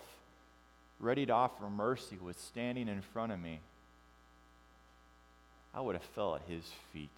ready 1.00 1.24
to 1.28 1.32
offer 1.32 1.70
mercy, 1.70 2.18
was 2.20 2.36
standing 2.36 2.88
in 2.88 3.02
front 3.02 3.32
of 3.32 3.40
me, 3.40 3.60
I 5.72 5.82
would 5.82 5.94
have 5.94 6.04
fell 6.04 6.34
at 6.34 6.42
His 6.50 6.64
feet. 6.92 7.12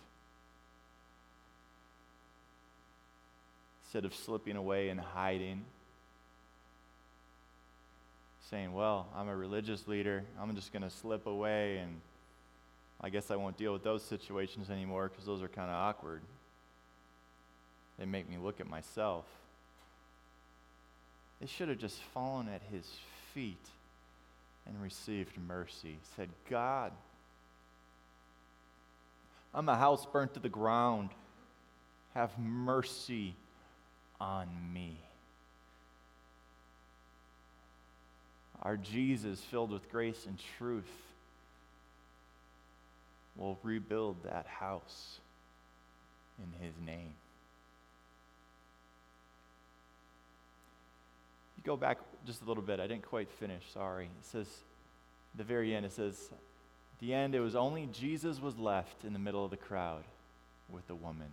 Instead 3.97 4.11
of 4.11 4.15
slipping 4.15 4.55
away 4.55 4.89
and 4.89 4.99
hiding, 4.99 5.65
saying, 8.51 8.71
Well, 8.71 9.07
I'm 9.15 9.27
a 9.27 9.35
religious 9.35 9.87
leader, 9.87 10.23
I'm 10.39 10.53
just 10.53 10.71
going 10.71 10.83
to 10.83 10.89
slip 10.91 11.25
away 11.25 11.79
and 11.79 11.99
I 13.01 13.09
guess 13.09 13.31
I 13.31 13.37
won't 13.37 13.57
deal 13.57 13.73
with 13.73 13.83
those 13.83 14.03
situations 14.03 14.69
anymore 14.69 15.09
because 15.09 15.25
those 15.25 15.41
are 15.41 15.47
kind 15.47 15.71
of 15.71 15.77
awkward. 15.77 16.21
They 17.97 18.05
make 18.05 18.29
me 18.29 18.37
look 18.37 18.59
at 18.59 18.69
myself. 18.69 19.25
They 21.41 21.47
should 21.47 21.69
have 21.69 21.79
just 21.79 21.99
fallen 22.13 22.47
at 22.49 22.61
his 22.71 22.87
feet 23.33 23.65
and 24.67 24.79
received 24.79 25.39
mercy. 25.47 25.97
Said, 26.15 26.29
God, 26.51 26.91
I'm 29.55 29.67
a 29.67 29.75
house 29.75 30.05
burnt 30.05 30.35
to 30.35 30.39
the 30.39 30.49
ground. 30.49 31.09
Have 32.13 32.37
mercy 32.37 33.33
on 34.19 34.47
me. 34.73 34.99
our 38.67 38.75
Jesus, 38.75 39.39
filled 39.39 39.71
with 39.71 39.89
grace 39.89 40.25
and 40.27 40.37
truth, 40.57 40.83
will 43.37 43.57
rebuild 43.63 44.21
that 44.23 44.45
house 44.45 45.19
in 46.37 46.65
his 46.65 46.73
name. 46.85 47.13
You 51.55 51.63
go 51.63 51.77
back 51.77 51.99
just 52.25 52.41
a 52.41 52.45
little 52.45 52.61
bit. 52.61 52.81
I 52.81 52.87
didn't 52.87 53.07
quite 53.07 53.29
finish. 53.39 53.63
Sorry. 53.73 54.05
It 54.05 54.25
says, 54.25 54.47
the 55.35 55.45
very 55.45 55.73
end, 55.73 55.85
it 55.85 55.93
says, 55.93 56.29
the 56.99 57.13
end, 57.13 57.35
it 57.35 57.39
was 57.39 57.55
only 57.55 57.87
Jesus 57.93 58.41
was 58.41 58.57
left 58.57 59.05
in 59.05 59.13
the 59.13 59.19
middle 59.19 59.45
of 59.45 59.51
the 59.51 59.57
crowd 59.57 60.03
with 60.69 60.85
the 60.87 60.95
woman. 60.95 61.29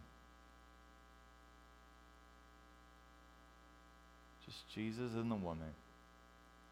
Just 4.55 4.75
Jesus 4.75 5.15
and 5.15 5.31
the 5.31 5.37
woman. 5.37 5.73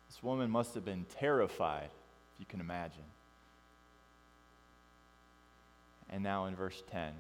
This 0.09 0.23
woman 0.23 0.51
must 0.51 0.75
have 0.75 0.85
been 0.85 1.07
terrified, 1.19 1.91
if 2.35 2.41
you 2.41 2.47
can 2.47 2.61
imagine. 2.61 3.05
And 6.11 6.23
now 6.23 6.47
in 6.47 6.55
verse 6.55 6.83
10, 6.91 7.13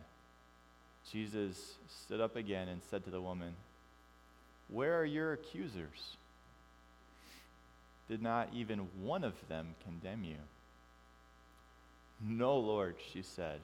Jesus 1.10 1.74
stood 1.88 2.20
up 2.20 2.36
again 2.36 2.68
and 2.68 2.80
said 2.90 3.04
to 3.04 3.10
the 3.10 3.20
woman, 3.20 3.54
Where 4.68 5.00
are 5.00 5.04
your 5.04 5.32
accusers? 5.32 6.16
Did 8.08 8.22
not 8.22 8.50
even 8.54 8.88
one 9.00 9.24
of 9.24 9.34
them 9.48 9.74
condemn 9.84 10.24
you? 10.24 10.36
No, 12.20 12.58
Lord, 12.58 12.96
she 13.12 13.22
said. 13.22 13.60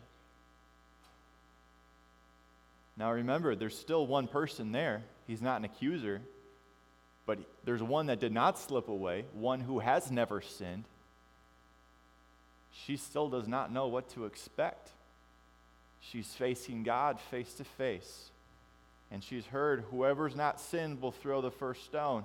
Now 2.96 3.12
remember, 3.12 3.54
there's 3.54 3.78
still 3.78 4.06
one 4.06 4.26
person 4.26 4.72
there. 4.72 5.02
He's 5.26 5.42
not 5.42 5.58
an 5.58 5.64
accuser, 5.64 6.22
but 7.28 7.38
there's 7.66 7.82
one 7.82 8.06
that 8.06 8.20
did 8.20 8.32
not 8.32 8.58
slip 8.58 8.88
away, 8.88 9.26
one 9.34 9.60
who 9.60 9.80
has 9.80 10.10
never 10.10 10.40
sinned. 10.40 10.84
She 12.72 12.96
still 12.96 13.28
does 13.28 13.46
not 13.46 13.70
know 13.70 13.86
what 13.86 14.08
to 14.14 14.24
expect. 14.24 14.88
She's 16.00 16.28
facing 16.28 16.84
God 16.84 17.20
face 17.20 17.52
to 17.54 17.64
face. 17.64 18.30
And 19.12 19.22
she's 19.22 19.44
heard, 19.44 19.84
whoever's 19.90 20.34
not 20.34 20.58
sinned 20.58 21.02
will 21.02 21.12
throw 21.12 21.42
the 21.42 21.50
first 21.50 21.84
stone. 21.84 22.24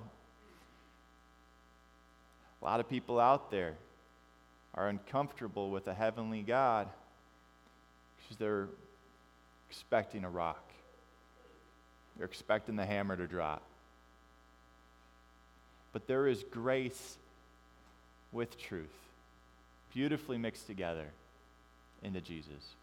A 2.61 2.65
lot 2.65 2.79
of 2.79 2.89
people 2.89 3.19
out 3.19 3.51
there 3.51 3.73
are 4.73 4.87
uncomfortable 4.87 5.69
with 5.69 5.85
a 5.89 5.93
heavenly 5.93 6.43
God 6.43 6.87
because 8.21 8.37
they're 8.37 8.69
expecting 9.69 10.23
a 10.23 10.29
rock. 10.29 10.63
They're 12.15 12.25
expecting 12.25 12.77
the 12.77 12.85
hammer 12.85 13.17
to 13.17 13.27
drop. 13.27 13.63
But 15.93 16.07
there 16.07 16.27
is 16.27 16.43
grace 16.51 17.17
with 18.31 18.59
truth, 18.59 18.89
beautifully 19.93 20.37
mixed 20.37 20.67
together 20.67 21.05
into 22.01 22.19
Jesus. 22.19 22.73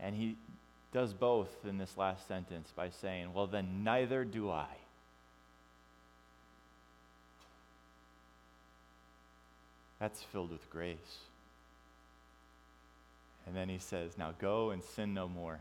And 0.00 0.16
he 0.16 0.36
does 0.92 1.12
both 1.12 1.64
in 1.64 1.78
this 1.78 1.96
last 1.96 2.26
sentence 2.26 2.72
by 2.74 2.90
saying, 2.90 3.32
Well, 3.32 3.46
then 3.46 3.84
neither 3.84 4.24
do 4.24 4.50
I. 4.50 4.66
That's 10.00 10.22
filled 10.22 10.50
with 10.50 10.68
grace. 10.70 11.18
And 13.46 13.54
then 13.54 13.68
he 13.68 13.78
says, 13.78 14.16
Now 14.18 14.32
go 14.40 14.70
and 14.70 14.82
sin 14.82 15.14
no 15.14 15.28
more. 15.28 15.60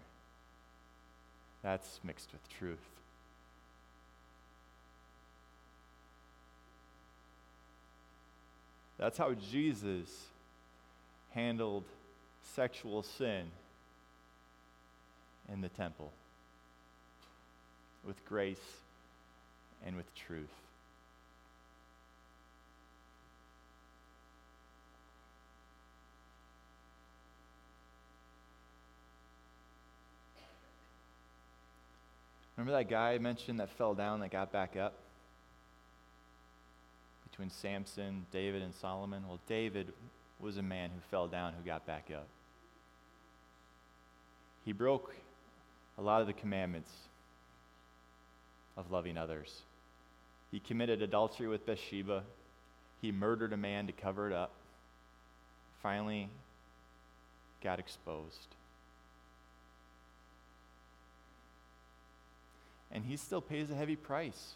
That's 1.62 2.00
mixed 2.04 2.30
with 2.32 2.48
truth. 2.58 2.78
That's 9.00 9.18
how 9.18 9.34
Jesus 9.34 10.10
handled 11.32 11.86
sexual 12.54 13.02
sin 13.02 13.46
in 15.52 15.62
the 15.62 15.70
temple 15.70 16.12
with 18.06 18.24
grace 18.26 18.58
and 19.86 19.96
with 19.96 20.14
truth. 20.16 20.50
Remember 32.58 32.74
that 32.74 32.90
guy 32.90 33.14
I 33.14 33.18
mentioned 33.20 33.62
that 33.62 33.70
fell 33.70 33.94
down 33.94 34.20
that 34.20 34.32
got 34.32 34.52
back 34.52 34.76
up? 34.76 34.94
Between 37.40 37.52
Samson, 37.52 38.26
David, 38.34 38.62
and 38.62 38.76
Solomon? 38.76 39.24
Well, 39.26 39.40
David 39.48 39.94
was 40.42 40.58
a 40.58 40.62
man 40.62 40.90
who 40.90 41.00
fell 41.10 41.30
down 41.30 41.54
who 41.54 41.66
got 41.66 41.88
back 41.88 42.10
up. 42.14 42.28
He 44.66 44.74
broke 44.74 45.16
a 45.98 46.02
lot 46.02 46.20
of 46.20 46.28
the 46.28 46.34
commandments 46.34 46.92
of 48.76 48.92
loving 48.92 49.18
others. 49.18 49.62
He 50.52 50.60
committed 50.60 51.02
adultery 51.02 51.48
with 51.48 51.66
Bathsheba. 51.66 52.24
He 53.02 53.10
murdered 53.10 53.54
a 53.54 53.58
man 53.58 53.88
to 53.88 53.94
cover 53.94 54.28
it 54.28 54.34
up. 54.34 54.52
Finally, 55.82 56.28
got 57.64 57.80
exposed. 57.80 58.50
And 62.92 63.06
he 63.06 63.16
still 63.16 63.40
pays 63.40 63.72
a 63.72 63.76
heavy 63.76 63.96
price 63.96 64.56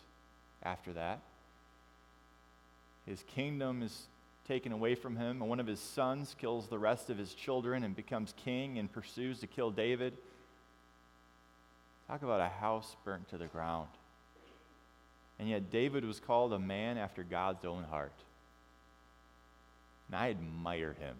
after 0.61 0.91
that. 0.91 1.21
His 3.05 3.23
kingdom 3.35 3.83
is 3.83 4.07
taken 4.47 4.71
away 4.71 4.95
from 4.95 5.15
him, 5.15 5.41
and 5.41 5.49
one 5.49 5.59
of 5.59 5.67
his 5.67 5.79
sons 5.79 6.35
kills 6.37 6.67
the 6.67 6.79
rest 6.79 7.09
of 7.09 7.17
his 7.17 7.33
children 7.33 7.83
and 7.83 7.95
becomes 7.95 8.33
king 8.43 8.77
and 8.77 8.91
pursues 8.91 9.39
to 9.39 9.47
kill 9.47 9.71
David. 9.71 10.13
Talk 12.07 12.21
about 12.21 12.41
a 12.41 12.49
house 12.49 12.95
burnt 13.05 13.29
to 13.29 13.37
the 13.37 13.47
ground. 13.47 13.87
And 15.39 15.49
yet, 15.49 15.71
David 15.71 16.05
was 16.05 16.19
called 16.19 16.53
a 16.53 16.59
man 16.59 16.97
after 16.97 17.23
God's 17.23 17.65
own 17.65 17.83
heart. 17.83 18.13
And 20.07 20.15
I 20.15 20.29
admire 20.29 20.95
him. 20.99 21.15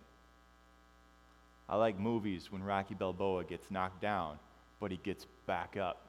I 1.67 1.78
like 1.78 1.98
movies 1.98 2.52
when 2.52 2.63
Rocky 2.63 2.93
Balboa 2.93 3.46
gets 3.46 3.72
knocked 3.72 4.02
down, 4.02 4.38
but 4.80 4.91
he 4.91 4.98
gets 4.98 5.26
back 5.48 5.78
up. 5.78 6.06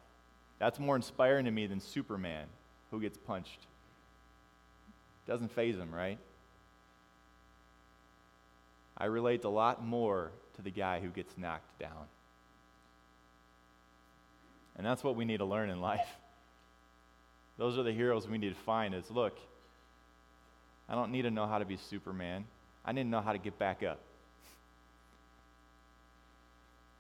That's 0.59 0.79
more 0.79 0.97
inspiring 0.97 1.45
to 1.47 1.51
me 1.51 1.67
than 1.67 1.81
Superman, 1.81 2.47
who 2.91 3.01
gets 3.01 3.17
punched. 3.17 3.67
Doesn't 5.27 5.53
faze 5.53 5.77
him, 5.77 5.95
right? 5.95 6.19
I 8.97 9.07
relate 9.07 9.45
a 9.45 9.49
lot 9.49 9.85
more 9.85 10.31
to 10.57 10.63
the 10.63 10.71
guy 10.71 11.01
who 11.01 11.09
gets 11.09 11.37
knocked 11.37 11.79
down. 11.79 12.07
And 14.77 14.87
that's 14.87 15.03
what 15.03 15.17
we 15.17 15.25
need 15.25 15.39
to 15.39 15.45
learn 15.45 15.71
in 15.71 15.81
life. 15.81 16.07
Those 17.59 17.79
are 17.79 17.83
the 17.83 17.93
heroes 17.93 18.29
we 18.29 18.39
need 18.39 18.55
to 18.55 18.61
find 18.63 18.95
is 18.95 19.11
look, 19.11 19.39
I 20.89 20.95
don't 20.95 21.13
need 21.13 21.23
to 21.23 21.31
know 21.31 21.47
how 21.47 21.59
to 21.59 21.65
be 21.65 21.77
Superman. 21.77 22.45
I 22.85 22.93
need 22.93 23.05
to 23.05 23.09
know 23.09 23.21
how 23.21 23.33
to 23.33 23.39
get 23.39 23.59
back 23.59 23.83
up. 23.83 24.01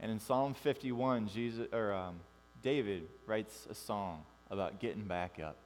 And 0.00 0.10
in 0.10 0.20
Psalm 0.20 0.54
51, 0.54 1.28
Jesus, 1.28 1.66
or, 1.72 1.92
um, 1.92 2.16
David 2.62 3.06
writes 3.26 3.66
a 3.70 3.74
song 3.74 4.22
about 4.50 4.80
getting 4.80 5.04
back 5.04 5.38
up. 5.42 5.56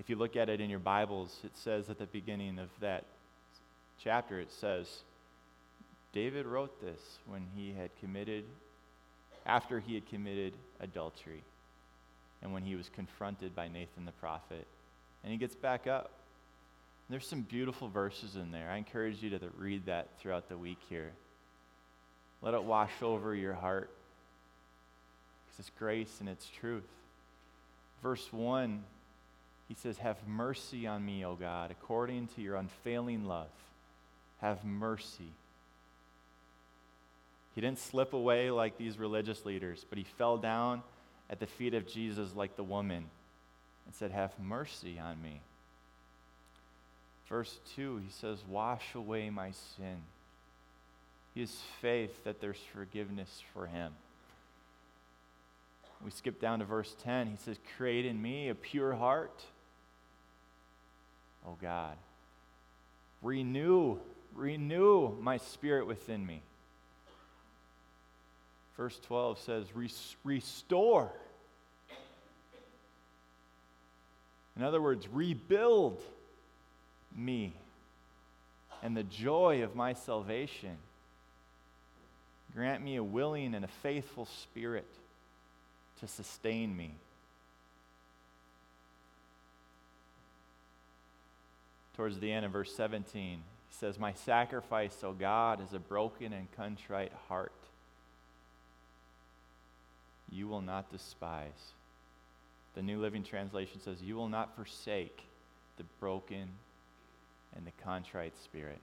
If 0.00 0.08
you 0.08 0.16
look 0.16 0.34
at 0.34 0.48
it 0.48 0.62
in 0.62 0.70
your 0.70 0.78
Bibles, 0.78 1.36
it 1.44 1.52
says 1.54 1.90
at 1.90 1.98
the 1.98 2.06
beginning 2.06 2.58
of 2.58 2.70
that 2.80 3.04
chapter, 4.02 4.40
it 4.40 4.50
says, 4.50 4.88
David 6.14 6.46
wrote 6.46 6.80
this 6.80 7.18
when 7.26 7.42
he 7.54 7.74
had 7.74 7.90
committed 8.00 8.44
after 9.44 9.78
he 9.78 9.94
had 9.94 10.08
committed 10.08 10.54
adultery 10.80 11.42
and 12.42 12.54
when 12.54 12.62
he 12.62 12.76
was 12.76 12.88
confronted 12.96 13.54
by 13.54 13.68
Nathan 13.68 14.06
the 14.06 14.12
prophet. 14.12 14.66
And 15.22 15.32
he 15.32 15.38
gets 15.38 15.54
back 15.54 15.86
up. 15.86 16.10
There's 17.10 17.26
some 17.26 17.42
beautiful 17.42 17.90
verses 17.90 18.36
in 18.36 18.52
there. 18.52 18.70
I 18.70 18.78
encourage 18.78 19.22
you 19.22 19.28
to 19.30 19.40
read 19.58 19.84
that 19.84 20.08
throughout 20.18 20.48
the 20.48 20.56
week 20.56 20.78
here. 20.88 21.10
Let 22.40 22.54
it 22.54 22.64
wash 22.64 23.02
over 23.02 23.34
your 23.34 23.54
heart 23.54 23.90
because 25.44 25.60
it's 25.60 25.78
grace 25.78 26.16
and 26.20 26.28
it's 26.28 26.48
truth. 26.48 26.88
Verse 28.02 28.26
1, 28.32 28.82
he 29.70 29.74
says, 29.74 29.96
Have 29.98 30.18
mercy 30.28 30.86
on 30.86 31.06
me, 31.06 31.24
O 31.24 31.34
God, 31.34 31.70
according 31.70 32.28
to 32.34 32.42
your 32.42 32.56
unfailing 32.56 33.24
love. 33.24 33.48
Have 34.42 34.62
mercy 34.62 35.32
he 37.54 37.60
didn't 37.60 37.78
slip 37.78 38.12
away 38.12 38.50
like 38.50 38.78
these 38.78 38.98
religious 38.98 39.44
leaders, 39.44 39.84
but 39.88 39.98
he 39.98 40.04
fell 40.04 40.38
down 40.38 40.82
at 41.28 41.40
the 41.40 41.46
feet 41.46 41.74
of 41.74 41.86
Jesus 41.86 42.34
like 42.34 42.56
the 42.56 42.64
woman 42.64 43.04
and 43.86 43.94
said, 43.94 44.12
Have 44.12 44.32
mercy 44.38 44.98
on 44.98 45.20
me. 45.22 45.40
Verse 47.28 47.58
2, 47.76 47.98
he 47.98 48.10
says, 48.10 48.38
Wash 48.48 48.94
away 48.94 49.30
my 49.30 49.50
sin. 49.76 49.98
He 51.34 51.40
has 51.40 51.54
faith 51.80 52.24
that 52.24 52.40
there's 52.40 52.62
forgiveness 52.72 53.42
for 53.52 53.66
him. 53.66 53.92
We 56.04 56.10
skip 56.10 56.40
down 56.40 56.60
to 56.60 56.64
verse 56.64 56.96
10. 57.04 57.26
He 57.26 57.36
says, 57.36 57.58
Create 57.76 58.06
in 58.06 58.20
me 58.20 58.48
a 58.48 58.54
pure 58.54 58.94
heart, 58.94 59.44
O 61.46 61.56
God. 61.60 61.96
Renew, 63.22 63.98
renew 64.34 65.16
my 65.20 65.36
spirit 65.38 65.86
within 65.86 66.24
me. 66.24 66.42
Verse 68.76 68.98
12 69.06 69.38
says, 69.40 69.66
Restore. 70.24 71.12
In 74.56 74.62
other 74.62 74.80
words, 74.80 75.06
rebuild 75.08 76.00
me 77.14 77.52
and 78.82 78.96
the 78.96 79.02
joy 79.02 79.62
of 79.62 79.74
my 79.74 79.92
salvation. 79.92 80.76
Grant 82.54 82.82
me 82.82 82.96
a 82.96 83.04
willing 83.04 83.54
and 83.54 83.64
a 83.64 83.68
faithful 83.82 84.26
spirit 84.26 84.88
to 86.00 86.08
sustain 86.08 86.76
me. 86.76 86.94
Towards 92.00 92.18
the 92.18 92.32
end 92.32 92.46
of 92.46 92.52
verse 92.52 92.74
17, 92.76 93.12
he 93.22 93.40
says, 93.68 93.98
My 93.98 94.14
sacrifice, 94.14 94.96
O 95.04 95.12
God, 95.12 95.62
is 95.62 95.74
a 95.74 95.78
broken 95.78 96.32
and 96.32 96.50
contrite 96.52 97.12
heart. 97.28 97.52
You 100.32 100.48
will 100.48 100.62
not 100.62 100.90
despise. 100.90 101.74
The 102.74 102.80
New 102.80 103.02
Living 103.02 103.22
Translation 103.22 103.82
says, 103.82 104.00
You 104.00 104.16
will 104.16 104.30
not 104.30 104.56
forsake 104.56 105.24
the 105.76 105.84
broken 106.00 106.48
and 107.54 107.66
the 107.66 107.84
contrite 107.84 108.32
spirit. 108.42 108.80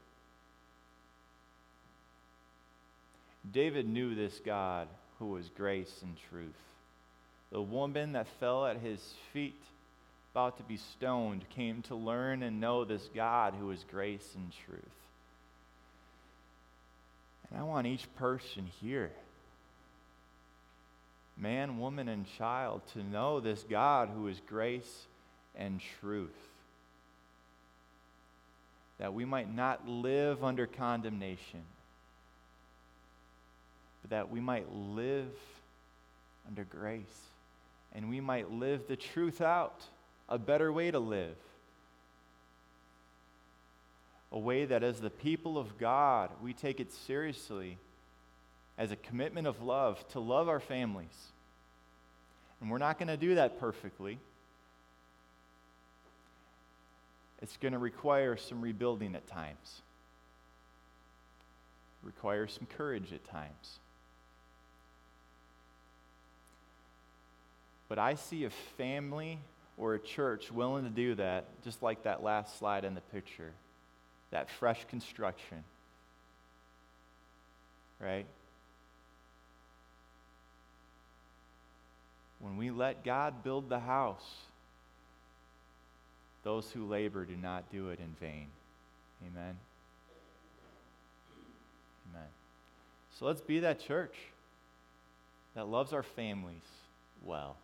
David 3.51 3.89
knew 3.89 4.13
this 4.13 4.39
God 4.45 4.87
who 5.17 5.29
was 5.29 5.49
grace 5.57 6.01
and 6.03 6.15
truth. 6.29 6.53
The 7.51 7.63
woman 7.63 8.11
that 8.11 8.27
fell 8.39 8.67
at 8.67 8.77
his 8.77 9.15
feet, 9.33 9.63
about 10.37 10.57
to 10.57 10.63
be 10.63 10.77
stoned, 10.77 11.43
came 11.49 11.81
to 11.81 11.95
learn 11.95 12.43
and 12.43 12.61
know 12.61 12.85
this 12.85 13.09
God 13.15 13.55
who 13.59 13.71
is 13.71 13.83
grace 13.89 14.35
and 14.35 14.51
truth. 14.67 14.83
And 17.49 17.59
I 17.59 17.63
want 17.63 17.87
each 17.87 18.05
person 18.17 18.69
here, 18.79 19.09
man, 21.39 21.79
woman, 21.79 22.07
and 22.07 22.27
child, 22.37 22.83
to 22.93 23.01
know 23.01 23.39
this 23.39 23.65
God 23.67 24.09
who 24.13 24.27
is 24.27 24.39
grace 24.47 25.07
and 25.55 25.81
truth. 25.99 26.29
That 28.99 29.15
we 29.15 29.25
might 29.25 29.51
not 29.51 29.87
live 29.87 30.43
under 30.43 30.67
condemnation 30.67 31.63
but 34.03 34.11
that 34.11 34.29
we 34.29 34.39
might 34.39 34.71
live 34.71 35.31
under 36.47 36.63
grace 36.63 37.01
and 37.95 38.07
we 38.07 38.21
might 38.21 38.51
live 38.51 38.87
the 38.87 38.95
truth 38.95 39.41
out, 39.41 39.81
a 40.29 40.37
better 40.37 40.71
way 40.71 40.91
to 40.91 40.99
live. 40.99 41.35
A 44.31 44.39
way 44.39 44.65
that, 44.65 44.83
as 44.83 44.99
the 44.99 45.09
people 45.09 45.57
of 45.57 45.77
God, 45.77 46.29
we 46.43 46.53
take 46.53 46.79
it 46.79 46.91
seriously 46.91 47.77
as 48.77 48.91
a 48.91 48.95
commitment 48.95 49.47
of 49.47 49.63
love 49.63 50.05
to 50.09 50.19
love 50.19 50.49
our 50.49 50.59
families. 50.59 51.31
And 52.59 52.69
we're 52.69 52.77
not 52.77 52.99
going 52.99 53.07
to 53.07 53.17
do 53.17 53.35
that 53.35 53.59
perfectly. 53.59 54.19
It's 57.41 57.55
going 57.57 57.73
to 57.73 57.79
require 57.79 58.35
some 58.35 58.61
rebuilding 58.61 59.15
at 59.15 59.27
times, 59.27 59.81
require 62.03 62.47
some 62.47 62.67
courage 62.77 63.13
at 63.13 63.23
times. 63.29 63.79
But 67.87 67.99
I 67.99 68.15
see 68.15 68.43
a 68.43 68.49
family 68.49 69.39
or 69.77 69.93
a 69.93 69.99
church 69.99 70.51
willing 70.51 70.83
to 70.83 70.89
do 70.89 71.15
that, 71.15 71.45
just 71.63 71.83
like 71.83 72.03
that 72.03 72.23
last 72.23 72.57
slide 72.57 72.83
in 72.83 72.95
the 72.95 73.01
picture 73.01 73.51
that 74.31 74.49
fresh 74.49 74.85
construction. 74.89 75.63
Right? 77.99 78.25
When 82.39 82.57
we 82.57 82.69
let 82.69 83.03
God 83.03 83.43
build 83.43 83.69
the 83.69 83.79
house, 83.79 84.35
those 86.43 86.69
who 86.71 86.85
labor 86.85 87.25
do 87.25 87.35
not 87.35 87.71
do 87.71 87.89
it 87.89 87.99
in 87.99 88.15
vain. 88.19 88.47
Amen. 89.21 89.57
Amen. 92.11 92.27
So 93.17 93.25
let's 93.25 93.41
be 93.41 93.59
that 93.61 93.79
church 93.79 94.15
that 95.55 95.67
loves 95.67 95.91
our 95.93 96.03
families 96.03 96.61
well. 97.25 97.55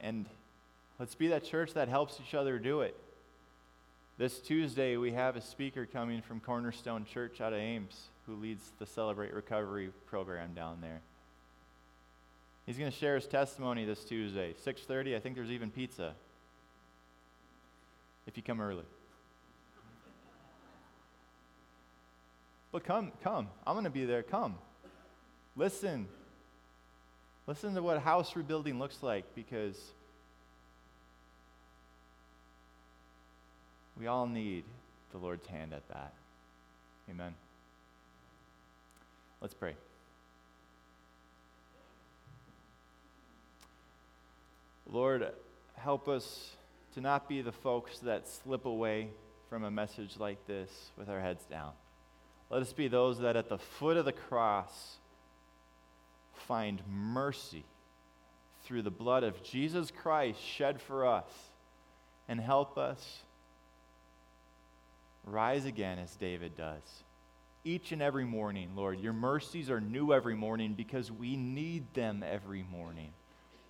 And 0.00 0.26
let's 0.98 1.14
be 1.14 1.28
that 1.28 1.44
church 1.44 1.74
that 1.74 1.88
helps 1.88 2.20
each 2.20 2.34
other 2.34 2.58
do 2.58 2.80
it. 2.80 2.96
This 4.18 4.40
Tuesday, 4.40 4.96
we 4.96 5.12
have 5.12 5.36
a 5.36 5.40
speaker 5.40 5.86
coming 5.86 6.22
from 6.22 6.40
Cornerstone 6.40 7.04
Church 7.04 7.40
out 7.40 7.52
of 7.52 7.60
Ames 7.60 8.08
who 8.26 8.34
leads 8.34 8.72
the 8.78 8.86
Celebrate 8.86 9.32
Recovery 9.32 9.90
program 10.06 10.54
down 10.54 10.78
there. 10.80 11.00
He's 12.66 12.76
going 12.76 12.90
to 12.90 12.96
share 12.96 13.14
his 13.14 13.26
testimony 13.26 13.84
this 13.84 14.04
Tuesday, 14.04 14.54
6:30. 14.66 15.16
I 15.16 15.20
think 15.20 15.36
there's 15.36 15.50
even 15.50 15.70
pizza. 15.70 16.14
If 18.26 18.36
you 18.36 18.42
come 18.42 18.60
early. 18.60 18.84
But 22.70 22.84
come, 22.84 23.12
come. 23.22 23.48
I'm 23.66 23.74
going 23.74 23.84
to 23.84 23.90
be 23.90 24.04
there. 24.04 24.22
Come. 24.22 24.56
Listen. 25.56 26.08
Listen 27.46 27.74
to 27.74 27.82
what 27.82 28.00
house 28.00 28.36
rebuilding 28.36 28.78
looks 28.78 29.02
like 29.02 29.24
because 29.34 29.92
we 33.98 34.06
all 34.06 34.26
need 34.26 34.64
the 35.12 35.18
Lord's 35.18 35.46
hand 35.48 35.72
at 35.72 35.86
that. 35.88 36.12
Amen. 37.10 37.34
Let's 39.40 39.54
pray. 39.54 39.74
Lord, 44.90 45.26
help 45.76 46.08
us 46.08 46.50
to 46.94 47.00
not 47.00 47.28
be 47.28 47.42
the 47.42 47.52
folks 47.52 47.98
that 48.00 48.28
slip 48.28 48.64
away 48.64 49.08
from 49.48 49.64
a 49.64 49.70
message 49.70 50.16
like 50.18 50.46
this 50.46 50.70
with 50.96 51.08
our 51.08 51.20
heads 51.20 51.44
down. 51.44 51.72
Let 52.50 52.62
us 52.62 52.72
be 52.72 52.88
those 52.88 53.20
that 53.20 53.36
at 53.36 53.48
the 53.48 53.58
foot 53.58 53.96
of 53.96 54.04
the 54.04 54.12
cross 54.12 54.96
find 56.46 56.80
mercy 56.88 57.64
through 58.64 58.82
the 58.82 58.90
blood 58.90 59.24
of 59.24 59.42
Jesus 59.42 59.90
Christ 59.90 60.40
shed 60.40 60.80
for 60.80 61.06
us 61.06 61.30
and 62.28 62.40
help 62.40 62.78
us 62.78 63.22
rise 65.32 65.64
again 65.64 65.98
as 65.98 66.14
David 66.16 66.56
does. 66.56 66.82
Each 67.64 67.92
and 67.92 68.00
every 68.00 68.24
morning, 68.24 68.70
Lord, 68.74 69.00
your 69.00 69.12
mercies 69.12 69.70
are 69.70 69.80
new 69.80 70.12
every 70.12 70.34
morning 70.34 70.74
because 70.74 71.12
we 71.12 71.36
need 71.36 71.92
them 71.94 72.24
every 72.26 72.62
morning. 72.62 73.12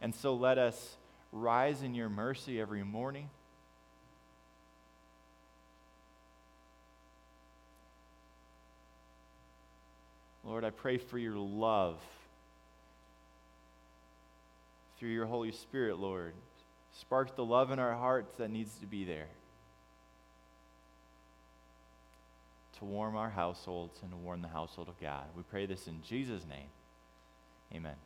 And 0.00 0.14
so 0.14 0.34
let 0.34 0.58
us 0.58 0.96
rise 1.32 1.82
in 1.82 1.94
your 1.94 2.08
mercy 2.08 2.60
every 2.60 2.84
morning. 2.84 3.28
Lord, 10.44 10.64
I 10.64 10.70
pray 10.70 10.98
for 10.98 11.18
your 11.18 11.36
love 11.36 11.98
through 14.98 15.10
your 15.10 15.26
Holy 15.26 15.52
Spirit, 15.52 15.98
Lord. 15.98 16.34
Spark 16.92 17.36
the 17.36 17.44
love 17.44 17.70
in 17.70 17.78
our 17.78 17.94
hearts 17.94 18.36
that 18.36 18.50
needs 18.50 18.74
to 18.78 18.86
be 18.86 19.04
there 19.04 19.28
to 22.78 22.84
warm 22.84 23.16
our 23.16 23.30
households 23.30 23.98
and 24.02 24.10
to 24.10 24.16
warm 24.16 24.42
the 24.42 24.48
household 24.48 24.88
of 24.88 25.00
God. 25.00 25.24
We 25.36 25.42
pray 25.42 25.66
this 25.66 25.86
in 25.86 26.02
Jesus' 26.02 26.44
name. 26.48 26.68
Amen. 27.74 27.96